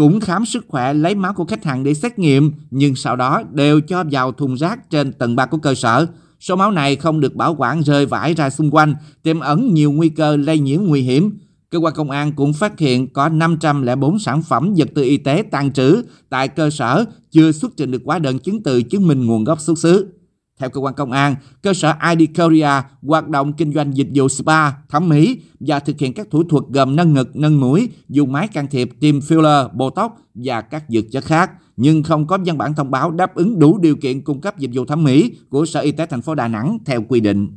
cũng 0.00 0.20
khám 0.20 0.46
sức 0.46 0.64
khỏe 0.68 0.94
lấy 0.94 1.14
máu 1.14 1.32
của 1.32 1.44
khách 1.44 1.64
hàng 1.64 1.84
để 1.84 1.94
xét 1.94 2.18
nghiệm, 2.18 2.52
nhưng 2.70 2.94
sau 2.94 3.16
đó 3.16 3.42
đều 3.52 3.80
cho 3.80 4.04
vào 4.10 4.32
thùng 4.32 4.56
rác 4.56 4.90
trên 4.90 5.12
tầng 5.12 5.36
3 5.36 5.46
của 5.46 5.58
cơ 5.58 5.74
sở. 5.74 6.06
Số 6.40 6.56
máu 6.56 6.70
này 6.70 6.96
không 6.96 7.20
được 7.20 7.34
bảo 7.34 7.54
quản 7.58 7.82
rơi 7.82 8.06
vãi 8.06 8.34
ra 8.34 8.50
xung 8.50 8.70
quanh, 8.70 8.94
tiềm 9.22 9.40
ẩn 9.40 9.74
nhiều 9.74 9.92
nguy 9.92 10.08
cơ 10.08 10.36
lây 10.36 10.58
nhiễm 10.58 10.80
nguy 10.82 11.02
hiểm. 11.02 11.38
Cơ 11.70 11.78
quan 11.78 11.94
công 11.94 12.10
an 12.10 12.32
cũng 12.32 12.52
phát 12.52 12.78
hiện 12.78 13.12
có 13.12 13.28
504 13.28 14.18
sản 14.18 14.42
phẩm 14.42 14.74
vật 14.76 14.88
tư 14.94 15.02
y 15.02 15.16
tế 15.16 15.44
tàn 15.50 15.72
trữ 15.72 16.02
tại 16.28 16.48
cơ 16.48 16.70
sở 16.70 17.04
chưa 17.30 17.52
xuất 17.52 17.76
trình 17.76 17.90
được 17.90 18.02
hóa 18.04 18.18
đơn 18.18 18.38
chứng 18.38 18.62
từ 18.62 18.82
chứng 18.82 19.06
minh 19.06 19.26
nguồn 19.26 19.44
gốc 19.44 19.60
xuất 19.60 19.78
xứ. 19.78 20.19
Theo 20.60 20.70
cơ 20.70 20.80
quan 20.80 20.94
công 20.94 21.12
an, 21.12 21.36
cơ 21.62 21.74
sở 21.74 21.94
ID 22.10 22.28
Korea 22.38 22.82
hoạt 23.02 23.28
động 23.28 23.52
kinh 23.52 23.72
doanh 23.72 23.96
dịch 23.96 24.08
vụ 24.14 24.28
spa, 24.28 24.70
thẩm 24.88 25.08
mỹ 25.08 25.40
và 25.60 25.78
thực 25.78 25.98
hiện 25.98 26.14
các 26.14 26.26
thủ 26.30 26.42
thuật 26.44 26.64
gồm 26.68 26.96
nâng 26.96 27.14
ngực, 27.14 27.36
nâng 27.36 27.60
mũi, 27.60 27.88
dùng 28.08 28.32
máy 28.32 28.48
can 28.48 28.66
thiệp, 28.66 28.90
tiêm 29.00 29.18
filler, 29.18 29.68
botox 29.72 30.10
và 30.34 30.60
các 30.60 30.84
dược 30.88 31.04
chất 31.12 31.24
khác, 31.24 31.50
nhưng 31.76 32.02
không 32.02 32.26
có 32.26 32.38
văn 32.46 32.58
bản 32.58 32.74
thông 32.74 32.90
báo 32.90 33.10
đáp 33.10 33.34
ứng 33.34 33.58
đủ 33.58 33.78
điều 33.78 33.96
kiện 33.96 34.24
cung 34.24 34.40
cấp 34.40 34.58
dịch 34.58 34.70
vụ 34.74 34.84
thẩm 34.84 35.04
mỹ 35.04 35.36
của 35.50 35.66
Sở 35.66 35.80
Y 35.80 35.92
tế 35.92 36.06
thành 36.06 36.22
phố 36.22 36.34
Đà 36.34 36.48
Nẵng 36.48 36.78
theo 36.84 37.02
quy 37.08 37.20
định. 37.20 37.48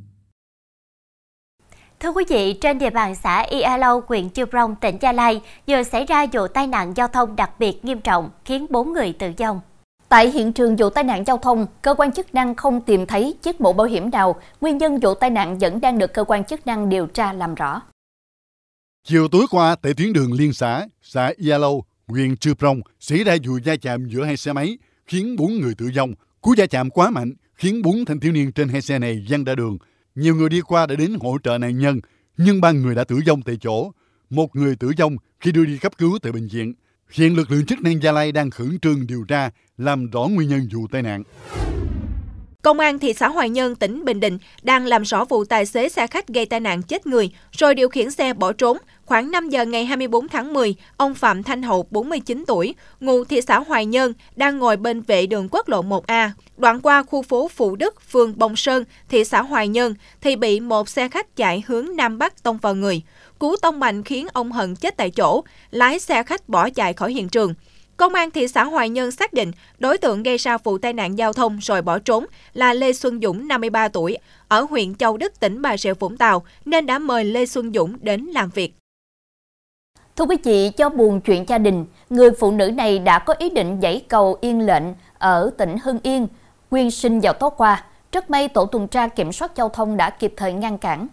Thưa 1.99 2.11
quý 2.11 2.23
vị, 2.29 2.53
trên 2.53 2.79
địa 2.79 2.89
bàn 2.89 3.15
xã 3.15 3.41
Ia 3.41 3.77
Lâu, 3.79 4.03
huyện 4.07 4.29
Chư 4.29 4.45
Prong, 4.45 4.75
tỉnh 4.75 4.97
Gia 5.01 5.11
Lai 5.11 5.41
vừa 5.67 5.83
xảy 5.83 6.05
ra 6.05 6.25
vụ 6.33 6.47
tai 6.47 6.67
nạn 6.67 6.93
giao 6.95 7.07
thông 7.07 7.35
đặc 7.35 7.51
biệt 7.59 7.85
nghiêm 7.85 8.01
trọng 8.01 8.29
khiến 8.45 8.65
4 8.69 8.93
người 8.93 9.13
tử 9.13 9.31
vong. 9.37 9.59
Tại 10.13 10.31
hiện 10.31 10.53
trường 10.53 10.75
vụ 10.75 10.89
tai 10.89 11.03
nạn 11.03 11.23
giao 11.27 11.37
thông, 11.37 11.67
cơ 11.81 11.93
quan 11.97 12.11
chức 12.11 12.35
năng 12.35 12.55
không 12.55 12.81
tìm 12.81 13.05
thấy 13.05 13.35
chiếc 13.41 13.61
mũ 13.61 13.73
bảo 13.73 13.87
hiểm 13.87 14.09
nào. 14.11 14.41
Nguyên 14.61 14.77
nhân 14.77 14.99
vụ 14.99 15.13
tai 15.13 15.29
nạn 15.29 15.57
vẫn 15.57 15.81
đang 15.81 15.97
được 15.97 16.13
cơ 16.13 16.23
quan 16.23 16.43
chức 16.43 16.67
năng 16.67 16.89
điều 16.89 17.07
tra 17.07 17.33
làm 17.33 17.55
rõ. 17.55 17.81
Chiều 19.07 19.27
tối 19.27 19.45
qua, 19.49 19.75
tại 19.75 19.93
tuyến 19.93 20.13
đường 20.13 20.33
liên 20.33 20.53
xã, 20.53 20.87
xã 21.01 21.31
Ia 21.37 21.57
Lâu, 21.57 21.83
huyện 22.07 22.37
Chư 22.37 22.53
Prong, 22.53 22.81
xảy 22.99 23.23
ra 23.23 23.35
vụ 23.43 23.59
va 23.65 23.75
chạm 23.81 24.05
giữa 24.09 24.23
hai 24.23 24.37
xe 24.37 24.53
máy, 24.53 24.77
khiến 25.05 25.35
4 25.35 25.53
người 25.53 25.75
tử 25.77 25.89
vong. 25.95 26.13
Cú 26.41 26.53
va 26.57 26.65
chạm 26.65 26.89
quá 26.89 27.09
mạnh, 27.09 27.33
khiến 27.55 27.81
4 27.81 28.05
thanh 28.05 28.19
thiếu 28.19 28.31
niên 28.31 28.51
trên 28.51 28.69
hai 28.69 28.81
xe 28.81 28.99
này 28.99 29.25
văng 29.29 29.43
ra 29.43 29.55
đường. 29.55 29.77
Nhiều 30.15 30.35
người 30.35 30.49
đi 30.49 30.61
qua 30.61 30.85
đã 30.85 30.95
đến 30.95 31.17
hỗ 31.21 31.37
trợ 31.43 31.57
nạn 31.57 31.79
nhân, 31.79 31.99
nhưng 32.37 32.61
ba 32.61 32.71
người 32.71 32.95
đã 32.95 33.03
tử 33.03 33.19
vong 33.27 33.41
tại 33.41 33.57
chỗ. 33.61 33.91
Một 34.29 34.55
người 34.55 34.75
tử 34.75 34.91
vong 34.97 35.15
khi 35.39 35.51
đưa 35.51 35.65
đi 35.65 35.77
cấp 35.77 35.97
cứu 35.97 36.19
tại 36.21 36.31
bệnh 36.31 36.47
viện. 36.47 36.73
Hiện 37.13 37.35
lực 37.35 37.51
lượng 37.51 37.65
chức 37.65 37.81
năng 37.81 38.03
Gia 38.03 38.11
Lai 38.11 38.31
đang 38.31 38.49
khẩn 38.49 38.79
trương 38.81 39.07
điều 39.07 39.23
tra, 39.27 39.49
làm 39.77 40.09
rõ 40.09 40.21
nguyên 40.21 40.49
nhân 40.49 40.67
vụ 40.73 40.87
tai 40.91 41.01
nạn. 41.01 41.23
Công 42.61 42.79
an 42.79 42.99
thị 42.99 43.13
xã 43.13 43.27
Hoài 43.27 43.49
Nhơn, 43.49 43.75
tỉnh 43.75 44.05
Bình 44.05 44.19
Định 44.19 44.37
đang 44.61 44.85
làm 44.85 45.03
rõ 45.03 45.25
vụ 45.25 45.45
tài 45.45 45.65
xế 45.65 45.89
xe 45.89 46.07
khách 46.07 46.27
gây 46.27 46.45
tai 46.45 46.59
nạn 46.59 46.81
chết 46.81 47.07
người 47.07 47.31
rồi 47.51 47.75
điều 47.75 47.89
khiển 47.89 48.11
xe 48.11 48.33
bỏ 48.33 48.53
trốn. 48.53 48.77
Khoảng 49.05 49.31
5 49.31 49.49
giờ 49.49 49.65
ngày 49.65 49.85
24 49.85 50.27
tháng 50.27 50.53
10, 50.53 50.75
ông 50.97 51.15
Phạm 51.15 51.43
Thanh 51.43 51.63
Hậu, 51.63 51.87
49 51.91 52.43
tuổi, 52.47 52.75
ngụ 52.99 53.23
thị 53.23 53.41
xã 53.41 53.59
Hoài 53.59 53.85
Nhơn, 53.85 54.13
đang 54.35 54.59
ngồi 54.59 54.77
bên 54.77 55.01
vệ 55.01 55.25
đường 55.25 55.47
quốc 55.51 55.69
lộ 55.69 55.81
1A, 55.81 56.29
đoạn 56.57 56.79
qua 56.79 57.03
khu 57.03 57.21
phố 57.21 57.47
Phụ 57.47 57.75
Đức, 57.75 58.01
phường 58.01 58.39
Bồng 58.39 58.55
Sơn, 58.55 58.83
thị 59.09 59.23
xã 59.23 59.41
Hoài 59.41 59.67
Nhơn, 59.67 59.93
thì 60.21 60.35
bị 60.35 60.59
một 60.59 60.89
xe 60.89 61.09
khách 61.09 61.35
chạy 61.35 61.63
hướng 61.67 61.95
Nam 61.95 62.17
Bắc 62.17 62.43
tông 62.43 62.57
vào 62.57 62.75
người. 62.75 63.01
Cú 63.43 63.55
tông 63.55 63.79
mạnh 63.79 64.03
khiến 64.03 64.27
ông 64.33 64.51
Hận 64.51 64.75
chết 64.75 64.97
tại 64.97 65.11
chỗ, 65.11 65.43
lái 65.71 65.99
xe 65.99 66.23
khách 66.23 66.49
bỏ 66.49 66.69
chạy 66.69 66.93
khỏi 66.93 67.13
hiện 67.13 67.29
trường. 67.29 67.53
Công 67.97 68.13
an 68.13 68.31
thị 68.31 68.47
xã 68.47 68.63
Hoài 68.63 68.89
Nhơn 68.89 69.11
xác 69.11 69.33
định 69.33 69.51
đối 69.77 69.97
tượng 69.97 70.23
gây 70.23 70.37
ra 70.37 70.57
vụ 70.57 70.77
tai 70.77 70.93
nạn 70.93 71.17
giao 71.17 71.33
thông 71.33 71.57
rồi 71.61 71.81
bỏ 71.81 71.99
trốn 71.99 72.25
là 72.53 72.73
Lê 72.73 72.93
Xuân 72.93 73.19
Dũng, 73.21 73.47
53 73.47 73.87
tuổi, 73.87 74.17
ở 74.47 74.61
huyện 74.69 74.95
Châu 74.95 75.17
Đức, 75.17 75.39
tỉnh 75.39 75.61
Bà 75.61 75.77
Rịa 75.77 75.93
Vũng 75.93 76.17
Tàu, 76.17 76.43
nên 76.65 76.85
đã 76.85 76.99
mời 76.99 77.25
Lê 77.25 77.45
Xuân 77.45 77.73
Dũng 77.73 77.97
đến 78.01 78.21
làm 78.21 78.49
việc. 78.49 78.75
Thưa 80.15 80.25
quý 80.25 80.37
vị, 80.43 80.69
cho 80.77 80.89
buồn 80.89 81.21
chuyện 81.21 81.45
gia 81.47 81.57
đình, 81.57 81.85
người 82.09 82.31
phụ 82.39 82.51
nữ 82.51 82.71
này 82.71 82.99
đã 82.99 83.19
có 83.19 83.33
ý 83.33 83.49
định 83.49 83.79
dãy 83.81 84.05
cầu 84.07 84.37
yên 84.41 84.65
lệnh 84.65 84.83
ở 85.17 85.51
tỉnh 85.57 85.77
Hưng 85.83 85.99
Yên, 86.03 86.27
quyên 86.69 86.91
sinh 86.91 87.19
vào 87.19 87.33
tối 87.33 87.49
qua. 87.57 87.85
Rất 88.11 88.29
may 88.29 88.47
tổ 88.47 88.65
tuần 88.65 88.87
tra 88.87 89.07
kiểm 89.07 89.31
soát 89.31 89.51
giao 89.55 89.69
thông 89.69 89.97
đã 89.97 90.09
kịp 90.09 90.33
thời 90.37 90.53
ngăn 90.53 90.77
cản. 90.77 91.07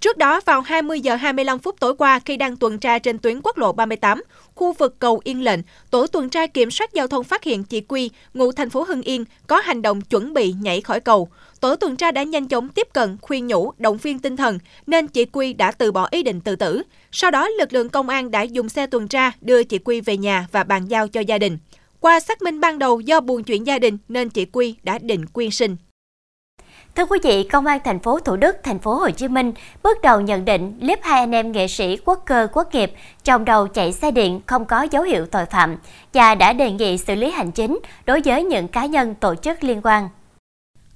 Trước 0.00 0.16
đó, 0.16 0.40
vào 0.46 0.60
20 0.60 1.00
giờ 1.00 1.14
25 1.14 1.58
phút 1.58 1.80
tối 1.80 1.94
qua, 1.98 2.20
khi 2.24 2.36
đang 2.36 2.56
tuần 2.56 2.78
tra 2.78 2.98
trên 2.98 3.18
tuyến 3.18 3.40
quốc 3.42 3.58
lộ 3.58 3.72
38, 3.72 4.22
khu 4.54 4.72
vực 4.72 4.98
cầu 4.98 5.20
Yên 5.24 5.42
Lệnh, 5.44 5.60
tổ 5.90 6.06
tuần 6.06 6.28
tra 6.28 6.46
kiểm 6.46 6.70
soát 6.70 6.92
giao 6.92 7.06
thông 7.06 7.24
phát 7.24 7.44
hiện 7.44 7.64
chị 7.64 7.80
Quy, 7.80 8.10
ngụ 8.34 8.52
thành 8.52 8.70
phố 8.70 8.82
Hưng 8.82 9.02
Yên, 9.02 9.24
có 9.46 9.60
hành 9.60 9.82
động 9.82 10.00
chuẩn 10.00 10.34
bị 10.34 10.54
nhảy 10.60 10.80
khỏi 10.80 11.00
cầu. 11.00 11.28
Tổ 11.60 11.76
tuần 11.76 11.96
tra 11.96 12.10
đã 12.10 12.22
nhanh 12.22 12.48
chóng 12.48 12.68
tiếp 12.68 12.88
cận, 12.92 13.16
khuyên 13.22 13.46
nhủ, 13.46 13.72
động 13.78 13.96
viên 13.96 14.18
tinh 14.18 14.36
thần, 14.36 14.58
nên 14.86 15.06
chị 15.06 15.24
Quy 15.24 15.52
đã 15.52 15.72
từ 15.72 15.92
bỏ 15.92 16.08
ý 16.10 16.22
định 16.22 16.40
tự 16.40 16.56
tử. 16.56 16.82
Sau 17.12 17.30
đó, 17.30 17.48
lực 17.48 17.72
lượng 17.72 17.88
công 17.88 18.08
an 18.08 18.30
đã 18.30 18.42
dùng 18.42 18.68
xe 18.68 18.86
tuần 18.86 19.08
tra 19.08 19.32
đưa 19.40 19.62
chị 19.62 19.78
Quy 19.78 20.00
về 20.00 20.16
nhà 20.16 20.46
và 20.52 20.64
bàn 20.64 20.86
giao 20.86 21.08
cho 21.08 21.20
gia 21.20 21.38
đình. 21.38 21.58
Qua 22.00 22.20
xác 22.20 22.42
minh 22.42 22.60
ban 22.60 22.78
đầu 22.78 23.00
do 23.00 23.20
buồn 23.20 23.44
chuyện 23.44 23.66
gia 23.66 23.78
đình 23.78 23.98
nên 24.08 24.30
chị 24.30 24.44
Quy 24.44 24.74
đã 24.82 24.98
định 24.98 25.26
quyên 25.26 25.50
sinh. 25.50 25.76
Thưa 26.96 27.04
quý 27.06 27.18
vị, 27.22 27.42
Công 27.42 27.66
an 27.66 27.80
thành 27.84 27.98
phố 27.98 28.18
Thủ 28.20 28.36
Đức, 28.36 28.56
thành 28.62 28.78
phố 28.78 28.94
Hồ 28.94 29.10
Chí 29.10 29.28
Minh 29.28 29.52
bước 29.82 29.98
đầu 30.02 30.20
nhận 30.20 30.44
định 30.44 30.80
clip 30.80 30.98
hai 31.02 31.20
anh 31.20 31.34
em 31.34 31.52
nghệ 31.52 31.68
sĩ 31.68 31.96
quốc 32.04 32.22
cơ 32.26 32.48
quốc 32.52 32.74
nghiệp 32.74 32.92
trong 33.24 33.44
đầu 33.44 33.66
chạy 33.68 33.92
xe 33.92 34.10
điện 34.10 34.40
không 34.46 34.64
có 34.64 34.86
dấu 34.90 35.02
hiệu 35.02 35.26
tội 35.26 35.46
phạm 35.46 35.76
và 36.12 36.34
đã 36.34 36.52
đề 36.52 36.72
nghị 36.72 36.98
xử 36.98 37.14
lý 37.14 37.30
hành 37.30 37.50
chính 37.50 37.80
đối 38.06 38.20
với 38.24 38.44
những 38.44 38.68
cá 38.68 38.86
nhân 38.86 39.14
tổ 39.14 39.34
chức 39.34 39.64
liên 39.64 39.80
quan. 39.84 40.08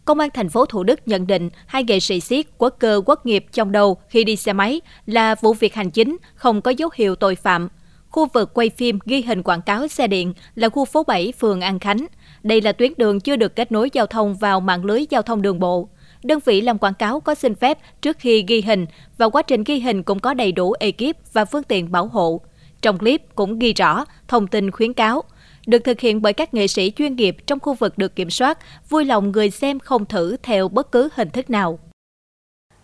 Công 0.05 0.19
an 0.19 0.31
thành 0.35 0.49
phố 0.49 0.67
Thủ 0.67 0.83
Đức 0.83 1.01
nhận 1.07 1.27
định 1.27 1.51
hai 1.67 1.85
nghệ 1.85 2.01
sĩ 2.01 2.21
siết 2.21 2.47
quốc 2.59 2.75
cơ 2.79 3.03
quốc 3.07 3.27
nghiệp 3.27 3.47
trong 3.53 3.73
đầu 3.73 3.97
khi 4.09 4.25
đi 4.25 4.37
xe 4.37 4.53
máy 4.53 4.81
là 5.07 5.35
vụ 5.35 5.55
việc 5.55 5.75
hành 5.75 5.91
chính, 5.91 6.17
không 6.35 6.63
có 6.63 6.71
dấu 6.71 6.91
hiệu 6.95 7.17
tội 7.17 7.35
phạm. 7.35 7.69
Khu 8.13 8.27
vực 8.27 8.55
quay 8.55 8.71
phim 8.71 8.99
ghi 9.07 9.23
hình 9.23 9.43
quảng 9.43 9.63
cáo 9.63 9.89
xe 9.89 10.07
điện 10.07 10.33
là 10.55 10.69
khu 10.69 10.85
phố 10.85 11.03
7 11.03 11.33
phường 11.39 11.61
An 11.61 11.79
Khánh. 11.79 12.07
Đây 12.43 12.61
là 12.61 12.73
tuyến 12.73 12.93
đường 12.97 13.21
chưa 13.21 13.37
được 13.37 13.57
kết 13.57 13.73
nối 13.73 13.91
giao 13.93 14.07
thông 14.07 14.35
vào 14.35 14.61
mạng 14.61 14.85
lưới 14.85 15.07
giao 15.11 15.23
thông 15.23 15.43
đường 15.43 15.61
bộ. 15.61 15.89
Đơn 16.23 16.39
vị 16.45 16.61
làm 16.61 16.79
quảng 16.79 16.95
cáo 16.95 17.21
có 17.21 17.35
xin 17.35 17.55
phép 17.55 17.79
trước 18.03 18.17
khi 18.19 18.45
ghi 18.49 18.63
hình 18.63 18.87
và 19.19 19.29
quá 19.29 19.43
trình 19.43 19.65
ghi 19.65 19.79
hình 19.81 20.03
cũng 20.03 20.19
có 20.19 20.35
đầy 20.35 20.53
đủ 20.53 20.73
ekip 20.81 21.17
và 21.33 21.45
phương 21.45 21.63
tiện 21.63 21.93
bảo 21.93 22.07
hộ. 22.07 22.41
Trong 22.83 22.99
clip 22.99 23.23
cũng 23.35 23.59
ghi 23.59 23.73
rõ 23.73 24.05
thông 24.29 24.47
tin 24.47 24.71
khuyến 24.71 24.93
cáo 24.93 25.23
được 25.67 25.85
thực 25.85 26.01
hiện 26.01 26.23
bởi 26.23 26.33
các 26.33 26.55
nghệ 26.55 26.67
sĩ 26.67 26.93
chuyên 26.97 27.17
nghiệp 27.17 27.37
trong 27.47 27.61
khu 27.61 27.75
vực 27.75 27.99
được 27.99 28.17
kiểm 28.17 28.31
soát, 28.31 28.59
vui 28.89 29.05
lòng 29.05 29.33
người 29.33 29.51
xem 29.51 29.79
không 29.79 30.07
thử 30.07 30.37
theo 30.43 30.69
bất 30.69 30.93
cứ 30.93 31.09
hình 31.15 31.31
thức 31.31 31.51
nào. 31.51 31.79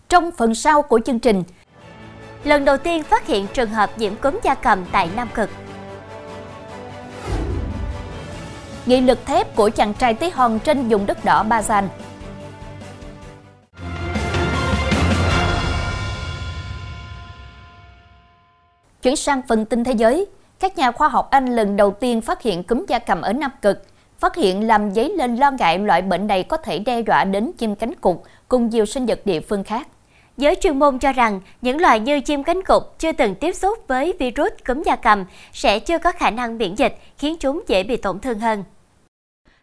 Trong 0.09 0.31
phần 0.37 0.55
sau 0.55 0.81
của 0.81 0.99
chương 1.05 1.19
trình, 1.19 1.43
lần 2.43 2.65
đầu 2.65 2.77
tiên 2.77 3.03
phát 3.03 3.27
hiện 3.27 3.47
trường 3.53 3.69
hợp 3.69 3.89
nhiễm 3.97 4.15
cúm 4.15 4.39
gia 4.43 4.55
cầm 4.55 4.85
tại 4.91 5.09
Nam 5.15 5.29
Cực. 5.33 5.49
Nghị 8.85 9.01
lực 9.01 9.25
thép 9.25 9.55
của 9.55 9.69
chàng 9.69 9.93
trai 9.93 10.13
tí 10.13 10.29
hon 10.29 10.59
trên 10.59 10.87
vùng 10.87 11.05
đất 11.05 11.25
đỏ 11.25 11.45
Bazan. 11.49 11.83
Chuyển 19.01 19.15
sang 19.15 19.41
phần 19.47 19.65
tin 19.65 19.83
thế 19.83 19.91
giới, 19.91 20.25
các 20.59 20.77
nhà 20.77 20.91
khoa 20.91 21.07
học 21.09 21.27
Anh 21.31 21.55
lần 21.55 21.75
đầu 21.75 21.91
tiên 21.91 22.21
phát 22.21 22.41
hiện 22.41 22.63
cúm 22.63 22.85
gia 22.87 22.99
cầm 22.99 23.21
ở 23.21 23.33
Nam 23.33 23.51
Cực, 23.61 23.83
phát 24.19 24.35
hiện 24.35 24.67
làm 24.67 24.91
dấy 24.91 25.13
lên 25.17 25.35
lo 25.35 25.51
ngại 25.51 25.79
loại 25.79 26.01
bệnh 26.01 26.27
này 26.27 26.43
có 26.43 26.57
thể 26.57 26.79
đe 26.79 26.99
dọa 26.99 27.23
đến 27.23 27.51
chim 27.57 27.75
cánh 27.75 27.95
cụt 27.95 28.17
cùng 28.47 28.69
nhiều 28.69 28.85
sinh 28.85 29.05
vật 29.05 29.21
địa 29.25 29.39
phương 29.39 29.63
khác. 29.63 29.87
Giới 30.39 30.55
chuyên 30.55 30.79
môn 30.79 30.99
cho 30.99 31.11
rằng 31.11 31.39
những 31.61 31.81
loài 31.81 31.99
như 31.99 32.21
chim 32.21 32.43
cánh 32.43 32.63
cụt 32.63 32.83
chưa 32.99 33.11
từng 33.11 33.35
tiếp 33.35 33.51
xúc 33.55 33.77
với 33.87 34.13
virus 34.19 34.51
cúm 34.67 34.83
da 34.83 34.95
cầm 34.95 35.25
sẽ 35.53 35.79
chưa 35.79 35.97
có 35.97 36.11
khả 36.11 36.29
năng 36.29 36.57
miễn 36.57 36.75
dịch, 36.75 36.97
khiến 37.17 37.37
chúng 37.39 37.63
dễ 37.67 37.83
bị 37.83 37.97
tổn 37.97 38.19
thương 38.19 38.39
hơn. 38.39 38.63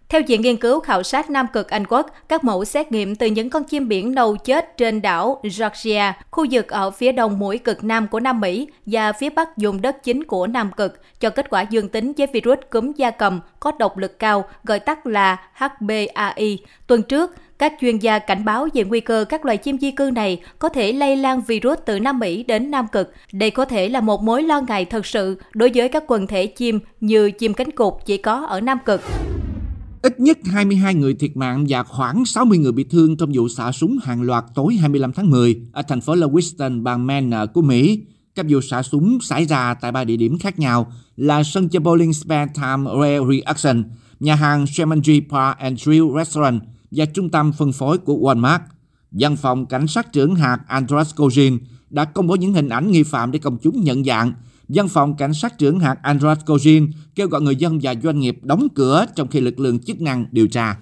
Theo 0.09 0.23
viện 0.27 0.41
nghiên 0.41 0.57
cứu 0.57 0.81
khảo 0.81 1.03
sát 1.03 1.31
Nam 1.31 1.47
Cực 1.53 1.69
Anh 1.69 1.85
Quốc, 1.87 2.11
các 2.29 2.45
mẫu 2.45 2.65
xét 2.65 2.93
nghiệm 2.93 3.15
từ 3.15 3.27
những 3.27 3.51
con 3.51 3.65
chim 3.65 3.89
biển 3.89 4.15
nâu 4.15 4.37
chết 4.37 4.77
trên 4.77 5.03
đảo 5.03 5.41
Georgia, 5.43 6.13
khu 6.31 6.47
vực 6.51 6.69
ở 6.69 6.91
phía 6.91 7.13
đông 7.13 7.39
mũi 7.39 7.59
cực 7.59 7.85
nam 7.85 8.09
của 8.09 8.21
Nam 8.21 8.41
Mỹ 8.41 8.69
và 8.87 9.13
phía 9.13 9.31
bắc 9.31 9.49
vùng 9.57 9.83
đất 9.83 10.03
chính 10.03 10.25
của 10.25 10.47
Nam 10.47 10.71
Cực, 10.77 11.01
cho 11.21 11.31
kết 11.31 11.51
quả 11.51 11.63
dương 11.63 11.89
tính 11.89 12.13
với 12.17 12.27
virus 12.27 12.59
cúm 12.71 12.93
da 12.93 13.11
cầm 13.11 13.41
có 13.61 13.73
độc 13.79 13.99
lực 13.99 14.19
cao, 14.19 14.45
gọi 14.65 14.81
tắt 14.81 15.07
là 15.07 15.37
HBAI. 15.53 16.59
Tuần 16.87 17.03
trước, 17.03 17.35
các 17.59 17.73
chuyên 17.81 17.99
gia 17.99 18.19
cảnh 18.19 18.45
báo 18.45 18.69
về 18.75 18.85
nguy 18.85 19.01
cơ 19.01 19.25
các 19.29 19.45
loài 19.45 19.57
chim 19.57 19.79
di 19.79 19.91
cư 19.91 20.11
này 20.15 20.41
có 20.59 20.69
thể 20.69 20.93
lây 20.93 21.17
lan 21.17 21.41
virus 21.41 21.79
từ 21.85 22.01
Nam 22.01 22.19
Mỹ 22.19 22.43
đến 22.43 22.71
Nam 22.71 22.87
Cực. 22.93 23.13
Đây 23.33 23.51
có 23.51 23.65
thể 23.65 23.89
là 23.89 24.01
một 24.01 24.23
mối 24.23 24.43
lo 24.43 24.61
ngại 24.61 24.85
thật 24.85 25.07
sự 25.07 25.41
đối 25.53 25.71
với 25.75 25.89
các 25.89 26.05
quần 26.07 26.27
thể 26.27 26.47
chim 26.47 26.81
như 27.01 27.31
chim 27.31 27.55
cánh 27.55 27.71
cụt 27.71 27.95
chỉ 28.05 28.17
có 28.17 28.47
ở 28.49 28.61
Nam 28.61 28.79
Cực. 28.85 29.01
Ít 30.07 30.21
nhất 30.21 30.39
22 30.45 30.95
người 30.95 31.15
thiệt 31.15 31.37
mạng 31.37 31.67
và 31.69 31.83
khoảng 31.83 32.25
60 32.25 32.59
người 32.59 32.73
bị 32.73 32.85
thương 32.85 33.17
trong 33.17 33.31
vụ 33.35 33.49
xả 33.49 33.73
súng 33.73 33.99
hàng 34.03 34.23
loạt 34.23 34.45
tối 34.55 34.75
25 34.75 35.13
tháng 35.13 35.31
10 35.31 35.61
ở 35.73 35.83
thành 35.83 36.01
phố 36.01 36.15
Lewiston, 36.15 36.83
bang 36.83 37.07
Maine 37.07 37.47
của 37.55 37.63
Mỹ. 37.63 38.03
Các 38.35 38.47
vụ 38.49 38.61
xả 38.61 38.83
súng 38.83 39.19
xảy 39.21 39.45
ra 39.45 39.75
tại 39.75 39.93
ba 39.93 40.05
địa 40.05 40.17
điểm 40.17 40.39
khác 40.39 40.59
nhau 40.59 40.93
là 41.17 41.43
sân 41.43 41.69
chơi 41.69 41.81
bowling 41.81 42.13
Spare 42.13 42.53
Time 42.55 42.91
Rail 43.01 43.23
Reaction, 43.31 43.85
nhà 44.21 44.35
hàng 44.35 44.65
Shemanji 44.65 45.21
Park 45.31 45.59
and 45.59 45.83
Drill 45.83 46.07
Restaurant 46.17 46.61
và 46.91 47.05
trung 47.05 47.31
tâm 47.31 47.53
phân 47.53 47.73
phối 47.73 47.99
của 47.99 48.15
Walmart. 48.15 48.61
Văn 49.11 49.37
phòng 49.37 49.67
cảnh 49.67 49.87
sát 49.87 50.13
trưởng 50.13 50.35
hạt 50.35 50.59
Andras 50.69 51.15
Kojin 51.15 51.59
đã 51.91 52.05
công 52.05 52.27
bố 52.27 52.37
những 52.37 52.53
hình 52.53 52.69
ảnh 52.69 52.91
nghi 52.91 53.03
phạm 53.03 53.33
để 53.33 53.39
công 53.39 53.59
chúng 53.59 53.85
nhận 53.85 54.05
dạng 54.05 54.33
Văn 54.69 54.89
phòng 54.89 55.17
Cảnh 55.17 55.35
sát 55.35 55.59
trưởng 55.59 55.81
hạt 55.81 55.97
Andras 56.03 56.39
Kojin 56.39 56.89
kêu 57.15 57.29
gọi 57.29 57.41
người 57.41 57.57
dân 57.57 57.79
và 57.83 57.95
doanh 58.03 58.21
nghiệp 58.21 58.37
đóng 58.43 58.69
cửa 58.75 59.07
trong 59.15 59.29
khi 59.29 59.41
lực 59.41 59.61
lượng 59.61 59.79
chức 59.79 60.01
năng 60.01 60.27
điều 60.31 60.47
tra. 60.47 60.77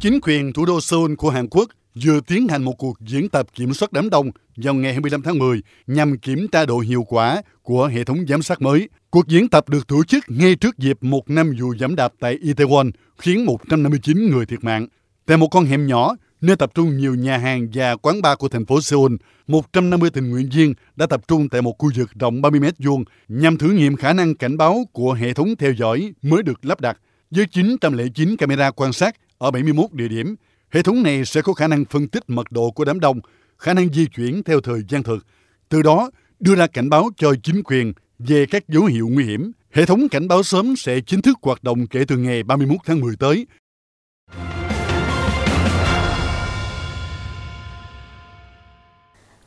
Chính 0.00 0.18
quyền 0.22 0.52
thủ 0.52 0.66
đô 0.66 0.80
Seoul 0.80 1.14
của 1.14 1.30
Hàn 1.30 1.48
Quốc 1.50 1.68
vừa 2.04 2.20
tiến 2.20 2.48
hành 2.48 2.64
một 2.64 2.72
cuộc 2.78 3.00
diễn 3.00 3.28
tập 3.28 3.46
kiểm 3.54 3.74
soát 3.74 3.92
đám 3.92 4.10
đông 4.10 4.30
vào 4.56 4.74
ngày 4.74 4.92
25 4.92 5.22
tháng 5.22 5.38
10 5.38 5.62
nhằm 5.86 6.18
kiểm 6.18 6.48
tra 6.52 6.66
độ 6.66 6.78
hiệu 6.78 7.04
quả 7.08 7.42
của 7.62 7.86
hệ 7.86 8.04
thống 8.04 8.18
giám 8.28 8.42
sát 8.42 8.62
mới. 8.62 8.88
Cuộc 9.10 9.28
diễn 9.28 9.48
tập 9.48 9.68
được 9.68 9.86
tổ 9.86 10.04
chức 10.04 10.24
ngay 10.28 10.54
trước 10.54 10.78
dịp 10.78 10.98
một 11.00 11.30
năm 11.30 11.52
vụ 11.60 11.74
giảm 11.80 11.96
đạp 11.96 12.12
tại 12.20 12.38
Itaewon 12.42 12.90
khiến 13.18 13.44
159 13.44 14.30
người 14.30 14.46
thiệt 14.46 14.64
mạng. 14.64 14.86
Tại 15.26 15.36
một 15.36 15.48
con 15.48 15.64
hẻm 15.64 15.86
nhỏ, 15.86 16.14
nơi 16.46 16.56
tập 16.56 16.70
trung 16.74 16.96
nhiều 16.96 17.14
nhà 17.14 17.38
hàng 17.38 17.68
và 17.74 17.96
quán 17.96 18.22
bar 18.22 18.38
của 18.38 18.48
thành 18.48 18.66
phố 18.66 18.80
Seoul, 18.80 19.12
150 19.46 20.10
tình 20.10 20.30
nguyện 20.30 20.48
viên 20.52 20.74
đã 20.96 21.06
tập 21.06 21.20
trung 21.28 21.48
tại 21.48 21.62
một 21.62 21.78
khu 21.78 21.90
vực 21.96 22.10
rộng 22.20 22.42
30 22.42 22.60
mét 22.60 22.74
vuông 22.78 23.04
nhằm 23.28 23.56
thử 23.56 23.70
nghiệm 23.70 23.96
khả 23.96 24.12
năng 24.12 24.34
cảnh 24.34 24.56
báo 24.56 24.84
của 24.92 25.12
hệ 25.12 25.32
thống 25.32 25.56
theo 25.58 25.72
dõi 25.72 26.12
mới 26.22 26.42
được 26.42 26.64
lắp 26.64 26.80
đặt. 26.80 26.98
Với 27.30 27.46
909 27.46 28.36
camera 28.36 28.70
quan 28.70 28.92
sát 28.92 29.16
ở 29.38 29.50
71 29.50 29.92
địa 29.92 30.08
điểm, 30.08 30.34
hệ 30.70 30.82
thống 30.82 31.02
này 31.02 31.24
sẽ 31.24 31.42
có 31.42 31.52
khả 31.52 31.68
năng 31.68 31.84
phân 31.84 32.08
tích 32.08 32.22
mật 32.30 32.52
độ 32.52 32.70
của 32.70 32.84
đám 32.84 33.00
đông, 33.00 33.20
khả 33.58 33.74
năng 33.74 33.92
di 33.92 34.06
chuyển 34.06 34.42
theo 34.42 34.60
thời 34.60 34.80
gian 34.88 35.02
thực. 35.02 35.26
Từ 35.68 35.82
đó, 35.82 36.10
đưa 36.40 36.54
ra 36.54 36.66
cảnh 36.66 36.90
báo 36.90 37.08
cho 37.16 37.34
chính 37.42 37.62
quyền 37.62 37.92
về 38.18 38.46
các 38.46 38.68
dấu 38.68 38.84
hiệu 38.84 39.08
nguy 39.12 39.24
hiểm. 39.24 39.52
Hệ 39.70 39.86
thống 39.86 40.08
cảnh 40.08 40.28
báo 40.28 40.42
sớm 40.42 40.76
sẽ 40.76 41.00
chính 41.00 41.22
thức 41.22 41.38
hoạt 41.42 41.64
động 41.64 41.86
kể 41.86 42.04
từ 42.08 42.16
ngày 42.16 42.42
31 42.42 42.76
tháng 42.84 43.00
10 43.00 43.16
tới 43.16 43.46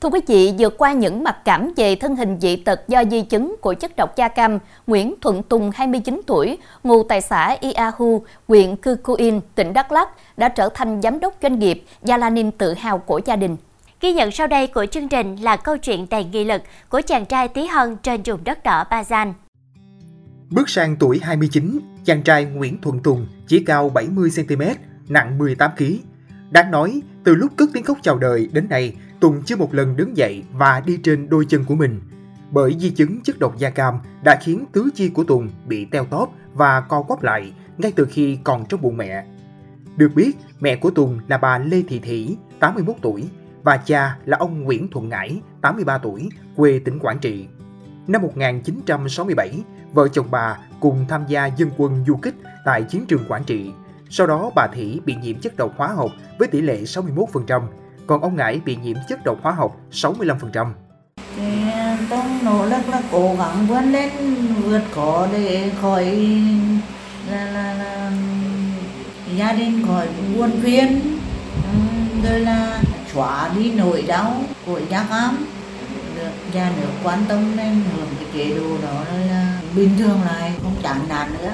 Thưa 0.02 0.10
quý 0.10 0.20
vị, 0.28 0.54
vượt 0.60 0.78
qua 0.78 0.94
những 0.94 1.24
mặc 1.24 1.38
cảm 1.46 1.72
về 1.76 1.96
thân 1.96 2.16
hình 2.16 2.38
dị 2.42 2.56
tật 2.56 2.88
do 2.88 3.04
di 3.12 3.22
chứng 3.22 3.56
của 3.62 3.74
chất 3.74 3.96
độc 3.96 4.16
da 4.16 4.28
cam, 4.28 4.60
Nguyễn 4.88 5.16
Thuận 5.22 5.44
Tùng, 5.44 5.72
29 5.76 6.22
tuổi, 6.28 6.58
ngụ 6.84 7.04
tại 7.04 7.22
xã 7.22 7.58
Iahu, 7.62 8.24
huyện 8.48 8.76
Cư 8.76 8.96
Cu 8.96 9.14
In, 9.14 9.40
tỉnh 9.56 9.74
Đắk 9.74 9.92
Lắk, 9.92 10.10
đã 10.38 10.50
trở 10.50 10.70
thành 10.74 11.02
giám 11.02 11.20
đốc 11.20 11.36
doanh 11.42 11.60
nghiệp 11.60 11.84
là 12.02 12.30
niềm 12.30 12.52
tự 12.52 12.74
hào 12.74 12.98
của 12.98 13.22
gia 13.26 13.36
đình. 13.36 13.58
Ghi 14.02 14.14
nhận 14.14 14.32
sau 14.32 14.48
đây 14.48 14.68
của 14.68 14.86
chương 14.86 15.10
trình 15.10 15.36
là 15.36 15.56
câu 15.58 15.78
chuyện 15.78 16.08
đầy 16.10 16.24
nghị 16.24 16.44
lực 16.44 16.62
của 16.90 17.02
chàng 17.08 17.26
trai 17.26 17.48
tí 17.48 17.66
hon 17.66 17.98
trên 18.04 18.22
vùng 18.26 18.44
đất 18.44 18.64
đỏ 18.64 18.84
Bazan. 18.90 19.34
Bước 20.50 20.70
sang 20.70 20.96
tuổi 21.00 21.20
29, 21.24 21.80
chàng 22.06 22.24
trai 22.24 22.46
Nguyễn 22.46 22.82
Thuận 22.82 23.00
Tùng 23.00 23.28
chỉ 23.48 23.64
cao 23.66 23.92
70cm, 23.94 24.76
nặng 25.08 25.40
18kg. 25.40 25.96
Đáng 26.52 26.72
nói, 26.72 27.02
từ 27.24 27.36
lúc 27.36 27.52
cất 27.56 27.70
tiếng 27.74 27.84
khóc 27.84 27.98
chào 28.02 28.18
đời 28.18 28.50
đến 28.52 28.68
nay, 28.70 28.94
Tùng 29.20 29.44
chưa 29.46 29.56
một 29.56 29.74
lần 29.74 29.96
đứng 29.96 30.18
dậy 30.18 30.44
và 30.54 30.80
đi 30.86 31.00
trên 31.04 31.30
đôi 31.30 31.46
chân 31.50 31.66
của 31.66 31.76
mình. 31.76 32.02
Bởi 32.52 32.76
di 32.80 32.90
chứng 32.90 33.22
chất 33.22 33.40
độc 33.40 33.58
da 33.58 33.70
cam 33.70 34.00
đã 34.24 34.40
khiến 34.42 34.66
tứ 34.72 34.90
chi 34.96 35.10
của 35.10 35.24
Tùng 35.24 35.50
bị 35.68 35.86
teo 35.86 36.06
tóp 36.06 36.30
và 36.54 36.82
co 36.82 37.02
quắp 37.02 37.24
lại 37.24 37.54
ngay 37.78 37.92
từ 37.96 38.06
khi 38.06 38.38
còn 38.44 38.66
trong 38.66 38.82
bụng 38.82 38.98
mẹ. 38.98 39.26
Được 39.98 40.12
biết, 40.16 40.32
mẹ 40.60 40.76
của 40.76 40.90
Tùng 40.90 41.20
là 41.28 41.38
bà 41.38 41.58
Lê 41.58 41.84
Thị 41.88 42.00
Thỉ, 42.00 42.38
81 42.60 42.96
tuổi, 43.02 43.30
và 43.64 43.78
cha 43.78 44.18
là 44.26 44.38
ông 44.38 44.64
Nguyễn 44.64 44.88
Thuận 44.88 45.10
Ngãi, 45.10 45.42
83 45.62 45.98
tuổi, 45.98 46.30
quê 46.56 46.80
tỉnh 46.86 47.00
Quảng 47.00 47.20
Trị. 47.20 47.48
Năm 48.08 48.22
1967, 48.22 49.64
vợ 49.94 50.08
chồng 50.08 50.28
bà 50.32 50.58
cùng 50.80 51.06
tham 51.10 51.24
gia 51.28 51.46
dân 51.46 51.70
quân 51.78 52.04
du 52.08 52.16
kích 52.16 52.36
tại 52.66 52.84
chiến 52.84 53.06
trường 53.08 53.26
Quảng 53.28 53.44
Trị. 53.44 53.72
Sau 54.10 54.28
đó 54.28 54.52
bà 54.56 54.68
Thỉ 54.74 55.00
bị 55.06 55.16
nhiễm 55.16 55.40
chất 55.40 55.58
độc 55.58 55.74
hóa 55.78 55.88
học 55.88 56.12
với 56.40 56.48
tỷ 56.48 56.62
lệ 56.62 56.82
61%, 56.84 57.62
còn 58.08 58.22
ông 58.22 58.36
Ngãi 58.36 58.62
bị 58.66 58.76
nhiễm 58.76 58.98
chất 59.10 59.20
độc 59.26 59.38
hóa 59.42 59.52
học 59.52 59.78
65%. 59.92 60.74
Thì 61.36 61.44
tôi 62.10 62.24
nỗ 62.44 62.66
lực 62.66 62.90
là 62.90 63.02
cố 63.12 63.36
gắng 63.40 63.68
vươn 63.68 63.92
lên 63.92 64.10
vượt 64.64 64.82
khó 64.92 65.28
để 65.32 65.72
khỏi 65.82 66.06
là, 67.32 67.46
là, 67.52 67.74
là 67.74 68.12
gia 69.36 69.54
đình 69.54 69.86
khỏi 69.88 70.08
buồn 70.36 70.52
phiền 70.62 71.02
rồi 72.24 72.40
là 72.40 72.82
xóa 73.14 73.50
đi 73.56 73.72
nỗi 73.72 74.04
đau 74.08 74.42
của 74.66 74.80
da 74.90 75.06
cam 75.10 75.46
được 76.16 76.32
nhà 76.54 76.72
nước 76.82 76.90
quan 77.04 77.20
tâm 77.28 77.56
nên 77.56 77.74
hưởng 77.74 78.08
cái 78.20 78.30
chế 78.34 78.56
độ 78.60 78.78
đó 78.84 79.04
là 79.30 79.62
bình 79.76 79.90
thường 79.98 80.22
lại 80.26 80.54
không 80.64 80.76
chán 80.84 81.00
nản 81.10 81.34
nữa 81.34 81.52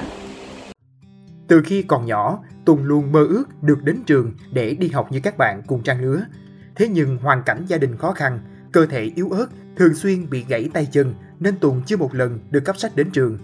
từ 1.48 1.62
khi 1.64 1.82
còn 1.82 2.06
nhỏ, 2.06 2.38
Tùng 2.64 2.84
luôn 2.84 3.12
mơ 3.12 3.26
ước 3.28 3.44
được 3.62 3.82
đến 3.82 4.02
trường 4.06 4.32
để 4.52 4.74
đi 4.74 4.88
học 4.88 5.12
như 5.12 5.20
các 5.22 5.38
bạn 5.38 5.62
cùng 5.66 5.82
trang 5.82 6.02
lứa. 6.02 6.24
Thế 6.76 6.88
nhưng 6.88 7.18
hoàn 7.18 7.42
cảnh 7.42 7.64
gia 7.66 7.78
đình 7.78 7.96
khó 7.96 8.12
khăn, 8.12 8.38
cơ 8.72 8.86
thể 8.86 9.12
yếu 9.16 9.30
ớt, 9.30 9.46
thường 9.76 9.94
xuyên 9.94 10.30
bị 10.30 10.44
gãy 10.48 10.70
tay 10.74 10.88
chân 10.92 11.14
nên 11.40 11.58
Tùng 11.58 11.82
chưa 11.86 11.96
một 11.96 12.14
lần 12.14 12.38
được 12.50 12.60
cấp 12.60 12.76
sách 12.76 12.96
đến 12.96 13.10
trường. 13.10 13.38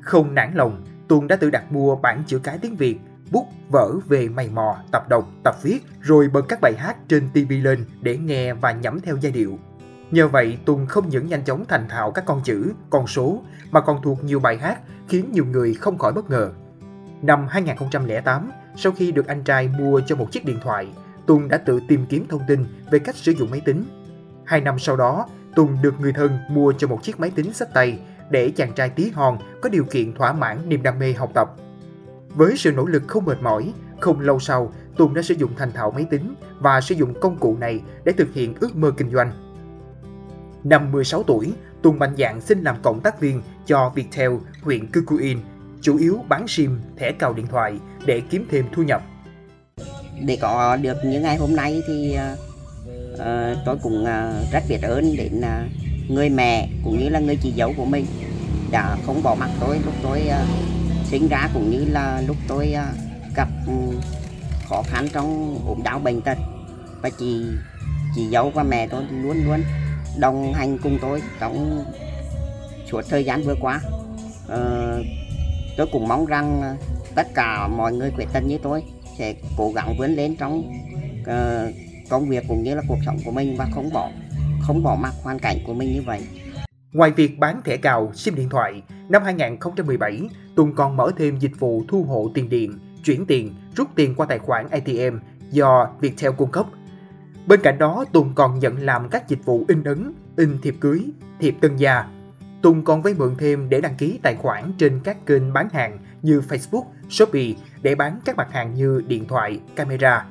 Không 0.00 0.34
nản 0.34 0.54
lòng, 0.54 0.84
Tùng 1.08 1.26
đã 1.26 1.36
tự 1.36 1.50
đặt 1.50 1.72
mua 1.72 1.96
bản 1.96 2.22
chữ 2.26 2.38
cái 2.38 2.58
tiếng 2.58 2.76
Việt, 2.76 2.98
bút, 3.30 3.46
vở 3.68 3.92
về 4.08 4.28
mày 4.28 4.48
mò, 4.48 4.76
tập 4.92 5.08
đọc, 5.08 5.28
tập 5.44 5.56
viết, 5.62 5.78
rồi 6.00 6.28
bật 6.28 6.42
các 6.48 6.60
bài 6.60 6.72
hát 6.78 6.96
trên 7.08 7.28
TV 7.30 7.52
lên 7.62 7.84
để 8.00 8.18
nghe 8.18 8.54
và 8.54 8.72
nhẩm 8.72 9.00
theo 9.00 9.16
giai 9.20 9.32
điệu. 9.32 9.58
Nhờ 10.10 10.28
vậy, 10.28 10.58
Tùng 10.64 10.86
không 10.86 11.08
những 11.08 11.26
nhanh 11.26 11.44
chóng 11.44 11.64
thành 11.68 11.88
thạo 11.88 12.10
các 12.10 12.24
con 12.26 12.42
chữ, 12.44 12.72
con 12.90 13.06
số, 13.06 13.42
mà 13.70 13.80
còn 13.80 14.02
thuộc 14.02 14.24
nhiều 14.24 14.40
bài 14.40 14.58
hát 14.58 14.78
khiến 15.08 15.30
nhiều 15.32 15.44
người 15.44 15.74
không 15.74 15.98
khỏi 15.98 16.12
bất 16.12 16.30
ngờ. 16.30 16.50
Năm 17.22 17.46
2008, 17.48 18.50
sau 18.76 18.92
khi 18.92 19.12
được 19.12 19.26
anh 19.26 19.44
trai 19.44 19.68
mua 19.68 20.00
cho 20.06 20.16
một 20.16 20.32
chiếc 20.32 20.44
điện 20.44 20.58
thoại, 20.62 20.88
Tùng 21.26 21.48
đã 21.48 21.58
tự 21.58 21.80
tìm 21.88 22.06
kiếm 22.08 22.26
thông 22.28 22.42
tin 22.48 22.64
về 22.90 22.98
cách 22.98 23.16
sử 23.16 23.32
dụng 23.32 23.50
máy 23.50 23.60
tính. 23.64 23.84
Hai 24.44 24.60
năm 24.60 24.78
sau 24.78 24.96
đó, 24.96 25.26
Tùng 25.54 25.76
được 25.82 26.00
người 26.00 26.12
thân 26.12 26.38
mua 26.50 26.72
cho 26.78 26.88
một 26.88 27.02
chiếc 27.02 27.20
máy 27.20 27.30
tính 27.30 27.52
sách 27.52 27.74
tay 27.74 27.98
để 28.30 28.50
chàng 28.50 28.72
trai 28.72 28.88
tí 28.88 29.10
hon 29.10 29.38
có 29.62 29.68
điều 29.68 29.84
kiện 29.84 30.14
thỏa 30.14 30.32
mãn 30.32 30.68
niềm 30.68 30.82
đam 30.82 30.98
mê 30.98 31.12
học 31.12 31.30
tập. 31.34 31.50
Với 32.28 32.56
sự 32.56 32.72
nỗ 32.72 32.86
lực 32.86 33.02
không 33.06 33.24
mệt 33.24 33.42
mỏi, 33.42 33.72
không 34.00 34.20
lâu 34.20 34.38
sau, 34.38 34.72
Tùng 34.96 35.14
đã 35.14 35.22
sử 35.22 35.34
dụng 35.34 35.50
thành 35.56 35.72
thạo 35.72 35.90
máy 35.90 36.06
tính 36.10 36.34
và 36.58 36.80
sử 36.80 36.94
dụng 36.94 37.20
công 37.20 37.38
cụ 37.38 37.56
này 37.60 37.82
để 38.04 38.12
thực 38.12 38.32
hiện 38.32 38.54
ước 38.60 38.76
mơ 38.76 38.92
kinh 38.96 39.10
doanh. 39.10 39.32
Năm 40.64 40.92
16 40.92 41.22
tuổi, 41.22 41.52
Tùng 41.82 41.98
mạnh 41.98 42.14
dạn 42.18 42.40
xin 42.40 42.62
làm 42.62 42.76
cộng 42.82 43.00
tác 43.00 43.20
viên 43.20 43.42
cho 43.66 43.92
Viettel 43.94 44.30
huyện 44.62 44.86
Cư 44.86 45.04
chủ 45.80 45.96
yếu 45.96 46.24
bán 46.28 46.48
sim, 46.48 46.80
thẻ 46.96 47.12
cào 47.12 47.34
điện 47.34 47.46
thoại 47.46 47.80
để 48.06 48.22
kiếm 48.30 48.46
thêm 48.50 48.64
thu 48.72 48.82
nhập. 48.82 49.02
Để 50.24 50.38
có 50.40 50.76
được 50.76 51.04
những 51.04 51.22
ngày 51.22 51.36
hôm 51.36 51.56
nay 51.56 51.82
thì 51.86 52.16
uh, 53.14 53.58
tôi 53.64 53.76
cũng 53.82 54.02
uh, 54.02 54.52
rất 54.52 54.62
biết 54.68 54.82
ơn 54.82 55.16
đến 55.16 55.40
uh, 55.40 56.10
người 56.10 56.28
mẹ 56.28 56.68
cũng 56.84 56.98
như 56.98 57.08
là 57.08 57.20
người 57.20 57.36
chị 57.42 57.52
dâu 57.56 57.72
của 57.76 57.84
mình 57.84 58.06
đã 58.70 58.96
không 59.06 59.22
bỏ 59.22 59.34
mặc 59.34 59.50
tôi 59.60 59.78
lúc 59.84 59.94
tôi 60.02 60.22
uh, 60.28 60.48
sinh 61.04 61.28
ra 61.28 61.48
cũng 61.54 61.70
như 61.70 61.84
là 61.92 62.22
lúc 62.26 62.36
tôi 62.48 62.74
uh, 62.74 63.34
gặp 63.36 63.48
um, 63.66 64.00
khó 64.68 64.82
khăn 64.86 65.08
trong 65.12 65.58
ốm 65.66 65.82
đau 65.82 65.98
bệnh 65.98 66.20
tật 66.20 66.38
và 67.02 67.10
chị 67.10 67.42
chị 68.14 68.28
dâu 68.32 68.50
và 68.50 68.62
mẹ 68.62 68.86
tôi 68.86 69.04
luôn 69.22 69.44
luôn 69.44 69.62
đồng 70.18 70.52
hành 70.52 70.78
cùng 70.78 70.98
tôi 71.02 71.22
trong 71.40 71.84
suốt 72.90 73.02
thời 73.08 73.24
gian 73.24 73.42
vừa 73.42 73.54
qua. 73.60 73.80
Uh, 74.46 75.06
tôi 75.76 75.86
cũng 75.92 76.08
mong 76.08 76.26
rằng 76.26 76.76
tất 77.14 77.26
cả 77.34 77.68
mọi 77.68 77.92
người 77.92 78.10
quyết 78.16 78.26
tâm 78.32 78.48
như 78.48 78.58
tôi 78.62 78.82
sẽ 79.18 79.34
cố 79.56 79.72
gắng 79.74 79.96
vươn 79.98 80.10
lên 80.10 80.36
trong 80.36 80.72
uh, 81.20 81.74
công 82.10 82.28
việc 82.28 82.44
cũng 82.48 82.62
như 82.62 82.74
là 82.74 82.82
cuộc 82.88 82.98
sống 83.06 83.16
của 83.24 83.30
mình 83.30 83.56
và 83.58 83.66
không 83.74 83.90
bỏ 83.92 84.10
không 84.66 84.82
bỏ 84.82 84.96
mặc 85.00 85.14
hoàn 85.22 85.38
cảnh 85.38 85.56
của 85.66 85.74
mình 85.74 85.92
như 85.92 86.02
vậy. 86.06 86.26
Ngoài 86.92 87.10
việc 87.10 87.38
bán 87.38 87.62
thẻ 87.64 87.76
cào, 87.76 88.12
sim 88.14 88.34
điện 88.34 88.48
thoại, 88.48 88.82
năm 89.08 89.22
2017, 89.22 90.28
Tùng 90.54 90.74
còn 90.74 90.96
mở 90.96 91.10
thêm 91.16 91.38
dịch 91.38 91.58
vụ 91.58 91.84
thu 91.88 92.02
hộ 92.02 92.30
tiền 92.34 92.48
điện, 92.48 92.78
chuyển 93.04 93.26
tiền, 93.26 93.54
rút 93.76 93.88
tiền 93.94 94.14
qua 94.14 94.26
tài 94.26 94.38
khoản 94.38 94.68
ATM 94.70 95.18
do 95.50 95.88
Viettel 96.00 96.32
cung 96.36 96.50
cấp. 96.50 96.66
Bên 97.46 97.60
cạnh 97.62 97.78
đó, 97.78 98.04
Tùng 98.12 98.34
còn 98.34 98.58
nhận 98.58 98.78
làm 98.78 99.08
các 99.08 99.28
dịch 99.28 99.44
vụ 99.44 99.64
in 99.68 99.84
ấn, 99.84 100.12
in 100.36 100.58
thiệp 100.62 100.74
cưới, 100.80 101.04
thiệp 101.40 101.56
tân 101.60 101.76
gia. 101.76 102.04
Tùng 102.62 102.84
còn 102.84 103.02
vay 103.02 103.14
mượn 103.14 103.34
thêm 103.38 103.68
để 103.68 103.80
đăng 103.80 103.94
ký 103.94 104.18
tài 104.22 104.34
khoản 104.34 104.72
trên 104.78 105.00
các 105.04 105.26
kênh 105.26 105.52
bán 105.52 105.68
hàng 105.72 105.98
như 106.26 106.42
Facebook, 106.48 106.84
Shopee 107.10 107.52
để 107.82 107.94
bán 107.94 108.20
các 108.24 108.36
mặt 108.36 108.48
hàng 108.52 108.74
như 108.74 109.02
điện 109.08 109.26
thoại, 109.28 109.60
camera. 109.76 110.26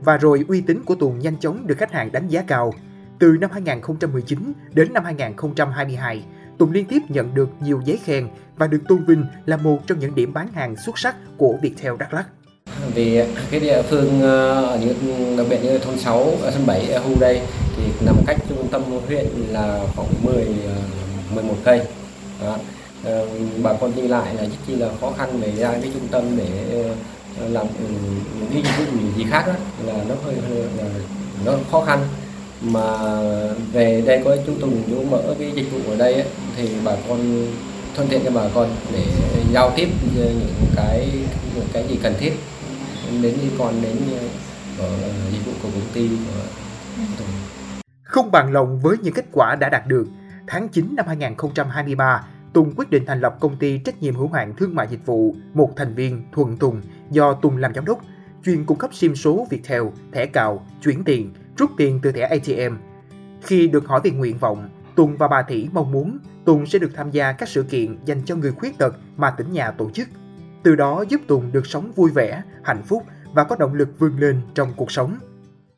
Và 0.00 0.16
rồi 0.16 0.44
uy 0.48 0.60
tín 0.60 0.82
của 0.84 0.94
Tùng 0.94 1.18
nhanh 1.18 1.36
chóng 1.36 1.66
được 1.66 1.78
khách 1.78 1.92
hàng 1.92 2.12
đánh 2.12 2.28
giá 2.28 2.42
cao. 2.46 2.74
Từ 3.18 3.36
năm 3.40 3.50
2019 3.52 4.52
đến 4.72 4.92
năm 4.92 5.04
2022, 5.04 6.24
Tùng 6.58 6.72
liên 6.72 6.84
tiếp 6.84 7.02
nhận 7.08 7.34
được 7.34 7.48
nhiều 7.60 7.82
giấy 7.84 7.98
khen 8.04 8.28
và 8.56 8.66
được 8.66 8.80
tôn 8.88 9.04
vinh 9.04 9.24
là 9.46 9.56
một 9.56 9.86
trong 9.86 9.98
những 9.98 10.14
điểm 10.14 10.32
bán 10.32 10.52
hàng 10.52 10.76
xuất 10.76 10.98
sắc 10.98 11.16
của 11.36 11.58
Viettel 11.62 11.92
Đắk 11.98 12.14
Lắk. 12.14 12.26
Vì 12.94 13.22
cái 13.50 13.60
địa 13.60 13.82
phương 13.82 14.20
ờ, 14.20 14.64
ở 14.64 14.78
những 14.78 15.36
đặc 15.36 15.46
biệt 15.50 15.58
như 15.62 15.78
thôn 15.78 15.98
6 15.98 16.32
sân 16.52 16.66
7 16.66 16.92
ở 16.92 17.02
đây 17.20 17.40
thì 17.76 17.82
nằm 18.06 18.16
cách 18.26 18.36
trung 18.48 18.68
tâm 18.70 18.82
huyện 19.06 19.26
là 19.48 19.80
khoảng 19.96 20.08
10 20.22 20.46
11 21.34 21.54
ờ, 21.54 21.60
cây. 21.64 21.82
Đó. 22.42 22.56
Ờ, 23.04 23.28
bà 23.62 23.72
con 23.80 23.92
đi 23.96 24.02
lại 24.02 24.34
là 24.34 24.42
rất 24.42 24.56
chi 24.66 24.76
là 24.76 24.88
khó 25.00 25.12
khăn 25.18 25.40
để 25.40 25.52
ra 25.56 25.72
cái 25.72 25.90
trung 25.94 26.08
tâm 26.10 26.36
để 26.36 26.84
ờ, 27.40 27.48
làm 27.48 27.66
ừ, 27.66 27.84
những 28.40 28.62
cái 28.62 28.62
dịch 28.62 28.92
vụ 28.92 29.00
gì 29.16 29.24
khác 29.30 29.44
đó, 29.46 29.52
là 29.86 30.04
nó 30.08 30.14
hơi, 30.24 30.34
hơi 30.48 30.62
là 30.76 30.84
nó 31.44 31.52
khó 31.70 31.84
khăn. 31.84 31.98
Mà 32.62 32.98
về 33.72 34.02
đây 34.06 34.20
có 34.24 34.36
chú 34.46 34.52
Tùng 34.60 34.82
chú 34.90 35.02
mở 35.10 35.34
cái 35.38 35.52
dịch 35.54 35.72
vụ 35.72 35.78
ở 35.90 35.96
đây 35.96 36.14
ấy, 36.14 36.24
thì 36.56 36.68
bà 36.84 36.92
con 37.08 37.46
thuận 37.96 38.08
tiện 38.08 38.20
cho 38.24 38.30
bà 38.30 38.48
con 38.54 38.68
để 38.92 39.04
giao 39.52 39.72
tiếp 39.76 39.88
những 40.16 40.40
cái 40.76 41.08
những 41.56 41.68
cái 41.72 41.84
gì 41.88 41.98
cần 42.02 42.14
thiết. 42.18 42.32
Đến 43.22 43.34
như 43.42 43.50
con 43.58 43.82
đến 43.82 43.96
ở 44.78 44.88
dịch 45.32 45.46
vụ 45.46 45.52
của 45.62 45.68
công 45.72 45.88
ty 45.92 46.08
của 46.08 47.24
Không 48.02 48.30
bằng 48.30 48.52
lòng 48.52 48.80
với 48.80 48.96
những 49.02 49.14
kết 49.14 49.24
quả 49.32 49.54
đã 49.54 49.68
đạt 49.68 49.86
được, 49.86 50.06
tháng 50.46 50.68
9 50.68 50.96
năm 50.96 51.06
2023, 51.06 52.24
Tùng 52.52 52.72
quyết 52.76 52.90
định 52.90 53.04
thành 53.06 53.20
lập 53.20 53.36
công 53.40 53.56
ty 53.56 53.78
trách 53.78 54.02
nhiệm 54.02 54.14
hữu 54.14 54.28
hạn 54.28 54.54
thương 54.56 54.74
mại 54.74 54.86
dịch 54.90 55.06
vụ 55.06 55.34
một 55.54 55.70
thành 55.76 55.94
viên 55.94 56.22
Thuận 56.32 56.56
Tùng 56.56 56.80
do 57.10 57.32
Tùng 57.32 57.56
làm 57.56 57.74
giám 57.74 57.84
đốc, 57.84 58.00
chuyên 58.44 58.64
cung 58.64 58.78
cấp 58.78 58.90
sim 58.94 59.16
số 59.16 59.46
Viettel, 59.50 59.82
thẻ 60.12 60.26
cào, 60.26 60.66
chuyển 60.82 61.04
tiền, 61.04 61.32
rút 61.56 61.70
tiền 61.76 62.00
từ 62.02 62.12
thẻ 62.12 62.22
ATM. 62.22 62.76
Khi 63.42 63.68
được 63.68 63.86
hỏi 63.86 64.00
về 64.04 64.10
nguyện 64.10 64.38
vọng, 64.38 64.68
Tùng 64.96 65.16
và 65.16 65.28
bà 65.28 65.42
Thủy 65.42 65.68
mong 65.72 65.92
muốn 65.92 66.18
Tùng 66.44 66.66
sẽ 66.66 66.78
được 66.78 66.90
tham 66.94 67.10
gia 67.10 67.32
các 67.32 67.48
sự 67.48 67.62
kiện 67.62 67.96
dành 68.04 68.22
cho 68.24 68.36
người 68.36 68.52
khuyết 68.52 68.78
tật 68.78 68.96
mà 69.16 69.30
tỉnh 69.30 69.52
nhà 69.52 69.70
tổ 69.70 69.90
chức. 69.90 70.08
Từ 70.62 70.76
đó 70.76 71.04
giúp 71.08 71.20
Tùng 71.26 71.52
được 71.52 71.66
sống 71.66 71.92
vui 71.92 72.10
vẻ, 72.10 72.42
hạnh 72.62 72.82
phúc 72.82 73.02
và 73.32 73.44
có 73.44 73.56
động 73.56 73.74
lực 73.74 73.88
vươn 73.98 74.18
lên 74.18 74.40
trong 74.54 74.72
cuộc 74.76 74.90
sống. 74.90 75.16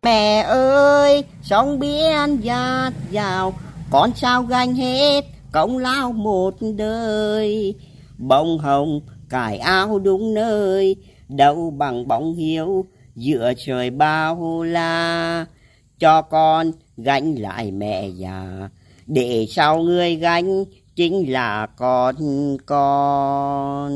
Mẹ 0.02 0.40
ơi, 0.42 1.24
sông 1.42 1.78
biển 1.78 2.36
dạt 2.40 2.92
dào, 3.10 3.54
con 3.90 4.10
sao 4.14 4.42
ganh 4.42 4.74
hết 4.74 5.24
công 5.52 5.78
lao 5.78 6.12
một 6.12 6.54
đời 6.76 7.74
bông 8.18 8.58
hồng 8.58 9.00
cải 9.28 9.58
áo 9.58 9.98
đúng 9.98 10.34
nơi. 10.34 10.96
Đâu 11.28 11.70
bằng 11.70 12.08
bóng 12.08 12.34
hiếu 12.34 12.86
giữa 13.14 13.52
trời 13.66 13.90
bao 13.90 14.62
la. 14.62 15.46
Cho 15.98 16.22
con 16.22 16.72
gánh 16.96 17.34
lại 17.34 17.70
mẹ 17.70 18.08
già 18.08 18.68
để 19.06 19.46
sau 19.50 19.78
người 19.78 20.16
gánh 20.16 20.64
chính 20.96 21.32
là 21.32 21.66
con 21.66 22.16
con. 22.66 23.92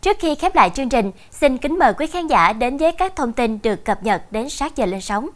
Trước 0.00 0.16
khi 0.20 0.34
khép 0.34 0.54
lại 0.54 0.70
chương 0.74 0.88
trình, 0.88 1.10
xin 1.30 1.58
kính 1.58 1.78
mời 1.78 1.92
quý 1.94 2.06
khán 2.06 2.26
giả 2.26 2.52
đến 2.52 2.76
với 2.76 2.92
các 2.92 3.16
thông 3.16 3.32
tin 3.32 3.58
được 3.62 3.84
cập 3.84 4.02
nhật 4.02 4.32
đến 4.32 4.48
sát 4.48 4.76
giờ 4.76 4.86
lên 4.86 5.00
sóng. 5.00 5.28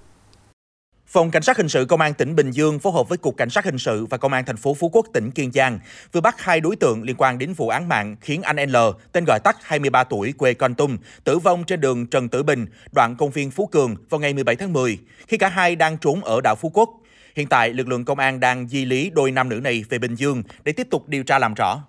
Phòng 1.09 1.31
Cảnh 1.31 1.43
sát 1.43 1.57
Hình 1.57 1.69
sự 1.69 1.85
Công 1.85 2.01
an 2.01 2.15
tỉnh 2.15 2.37
Bình 2.37 2.51
Dương 2.51 2.79
phối 2.79 2.93
hợp 2.93 3.09
với 3.09 3.19
Cục 3.19 3.37
Cảnh 3.37 3.51
sát 3.51 3.65
Hình 3.65 3.79
sự 3.79 4.07
và 4.07 4.17
Công 4.17 4.33
an 4.33 4.45
thành 4.45 4.57
phố 4.57 4.75
Phú 4.75 4.91
Quốc, 4.93 5.07
tỉnh 5.13 5.31
Kiên 5.31 5.53
Giang 5.53 5.79
vừa 6.13 6.21
bắt 6.21 6.41
hai 6.41 6.61
đối 6.61 6.77
tượng 6.77 7.03
liên 7.03 7.17
quan 7.19 7.39
đến 7.39 7.53
vụ 7.53 7.69
án 7.69 7.89
mạng 7.89 8.17
khiến 8.21 8.43
anh 8.43 8.57
N, 8.57 8.75
tên 9.13 9.25
gọi 9.27 9.41
tắt 9.45 9.57
23 9.63 10.05
tuổi, 10.05 10.33
quê 10.33 10.55
Con 10.55 10.75
Tum, 10.75 10.97
tử 11.25 11.39
vong 11.39 11.65
trên 11.65 11.81
đường 11.81 12.07
Trần 12.07 12.29
Tử 12.29 12.43
Bình, 12.43 12.67
đoạn 12.93 13.17
công 13.17 13.31
viên 13.31 13.51
Phú 13.51 13.67
Cường 13.67 13.97
vào 14.11 14.21
ngày 14.21 14.35
17 14.35 14.57
tháng 14.57 14.73
10, 14.73 14.99
khi 15.29 15.37
cả 15.37 15.49
hai 15.49 15.77
đang 15.77 15.99
trốn 15.99 16.25
ở 16.25 16.41
đảo 16.41 16.57
Phú 16.57 16.71
Quốc. 16.75 16.91
Hiện 17.37 17.49
tại, 17.49 17.73
lực 17.73 17.89
lượng 17.89 18.05
công 18.05 18.19
an 18.19 18.41
đang 18.41 18.69
di 18.69 18.85
lý 18.85 19.11
đôi 19.11 19.31
nam 19.31 19.49
nữ 19.49 19.57
này 19.57 19.85
về 19.89 19.99
Bình 19.99 20.15
Dương 20.15 20.43
để 20.65 20.73
tiếp 20.73 20.87
tục 20.91 21.09
điều 21.09 21.25
tra 21.25 21.39
làm 21.39 21.55
rõ. 21.55 21.83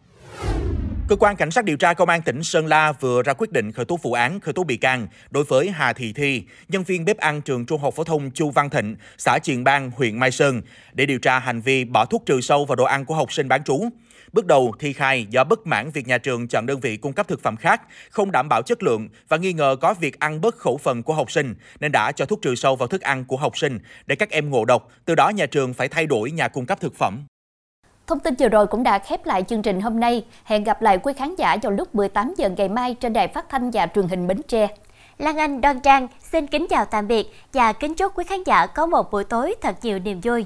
Cơ 1.09 1.15
quan 1.15 1.35
Cảnh 1.35 1.51
sát 1.51 1.65
điều 1.65 1.77
tra 1.77 1.93
Công 1.93 2.09
an 2.09 2.21
tỉnh 2.21 2.43
Sơn 2.43 2.67
La 2.67 2.91
vừa 2.91 3.21
ra 3.23 3.33
quyết 3.33 3.51
định 3.51 3.71
khởi 3.71 3.85
tố 3.85 3.99
vụ 4.01 4.13
án, 4.13 4.39
khởi 4.39 4.53
tố 4.53 4.63
bị 4.63 4.77
can 4.77 5.07
đối 5.29 5.43
với 5.43 5.69
Hà 5.69 5.93
Thị 5.93 6.13
Thi, 6.13 6.43
nhân 6.67 6.83
viên 6.83 7.05
bếp 7.05 7.17
ăn 7.17 7.41
trường 7.41 7.65
trung 7.65 7.81
học 7.81 7.93
phổ 7.95 8.03
thông 8.03 8.31
Chu 8.31 8.49
Văn 8.49 8.69
Thịnh, 8.69 8.95
xã 9.17 9.39
Triền 9.43 9.63
Bang, 9.63 9.91
huyện 9.95 10.19
Mai 10.19 10.31
Sơn, 10.31 10.61
để 10.93 11.05
điều 11.05 11.19
tra 11.19 11.39
hành 11.39 11.61
vi 11.61 11.85
bỏ 11.85 12.05
thuốc 12.05 12.23
trừ 12.25 12.41
sâu 12.41 12.65
vào 12.65 12.75
đồ 12.75 12.83
ăn 12.83 13.05
của 13.05 13.15
học 13.15 13.33
sinh 13.33 13.47
bán 13.47 13.63
trú. 13.63 13.89
Bước 14.33 14.45
đầu, 14.45 14.73
Thi 14.79 14.93
khai 14.93 15.25
do 15.29 15.43
bất 15.43 15.67
mãn 15.67 15.91
việc 15.91 16.07
nhà 16.07 16.17
trường 16.17 16.47
chọn 16.47 16.65
đơn 16.65 16.79
vị 16.79 16.97
cung 16.97 17.13
cấp 17.13 17.27
thực 17.27 17.43
phẩm 17.43 17.57
khác, 17.57 17.81
không 18.09 18.31
đảm 18.31 18.49
bảo 18.49 18.61
chất 18.61 18.83
lượng 18.83 19.07
và 19.27 19.37
nghi 19.37 19.53
ngờ 19.53 19.75
có 19.81 19.93
việc 19.93 20.19
ăn 20.19 20.41
bớt 20.41 20.55
khẩu 20.55 20.77
phần 20.77 21.03
của 21.03 21.13
học 21.13 21.31
sinh, 21.31 21.55
nên 21.79 21.91
đã 21.91 22.11
cho 22.11 22.25
thuốc 22.25 22.41
trừ 22.41 22.55
sâu 22.55 22.75
vào 22.75 22.87
thức 22.87 23.01
ăn 23.01 23.25
của 23.25 23.37
học 23.37 23.57
sinh 23.57 23.79
để 24.05 24.15
các 24.15 24.29
em 24.29 24.49
ngộ 24.49 24.65
độc. 24.65 24.89
Từ 25.05 25.15
đó, 25.15 25.29
nhà 25.29 25.45
trường 25.45 25.73
phải 25.73 25.87
thay 25.87 26.05
đổi 26.05 26.31
nhà 26.31 26.47
cung 26.47 26.65
cấp 26.65 26.79
thực 26.81 26.95
phẩm. 26.95 27.25
Thông 28.07 28.19
tin 28.19 28.33
vừa 28.39 28.49
rồi 28.49 28.67
cũng 28.67 28.83
đã 28.83 28.99
khép 28.99 29.25
lại 29.25 29.43
chương 29.43 29.61
trình 29.61 29.81
hôm 29.81 29.99
nay. 29.99 30.25
Hẹn 30.43 30.63
gặp 30.63 30.81
lại 30.81 30.97
quý 30.97 31.13
khán 31.13 31.35
giả 31.35 31.57
vào 31.61 31.71
lúc 31.71 31.95
18 31.95 32.33
giờ 32.37 32.49
ngày 32.49 32.69
mai 32.69 32.93
trên 32.93 33.13
đài 33.13 33.27
phát 33.27 33.49
thanh 33.49 33.71
và 33.71 33.87
truyền 33.95 34.07
hình 34.07 34.27
Bến 34.27 34.41
Tre. 34.47 34.67
Lan 35.17 35.37
Anh, 35.37 35.61
Đoan 35.61 35.79
Trang, 35.79 36.07
xin 36.31 36.47
kính 36.47 36.67
chào 36.69 36.85
tạm 36.85 37.07
biệt 37.07 37.27
và 37.53 37.73
kính 37.73 37.95
chúc 37.95 38.17
quý 38.17 38.23
khán 38.23 38.43
giả 38.43 38.65
có 38.65 38.85
một 38.85 39.11
buổi 39.11 39.23
tối 39.23 39.55
thật 39.61 39.75
nhiều 39.81 39.99
niềm 39.99 40.19
vui. 40.23 40.45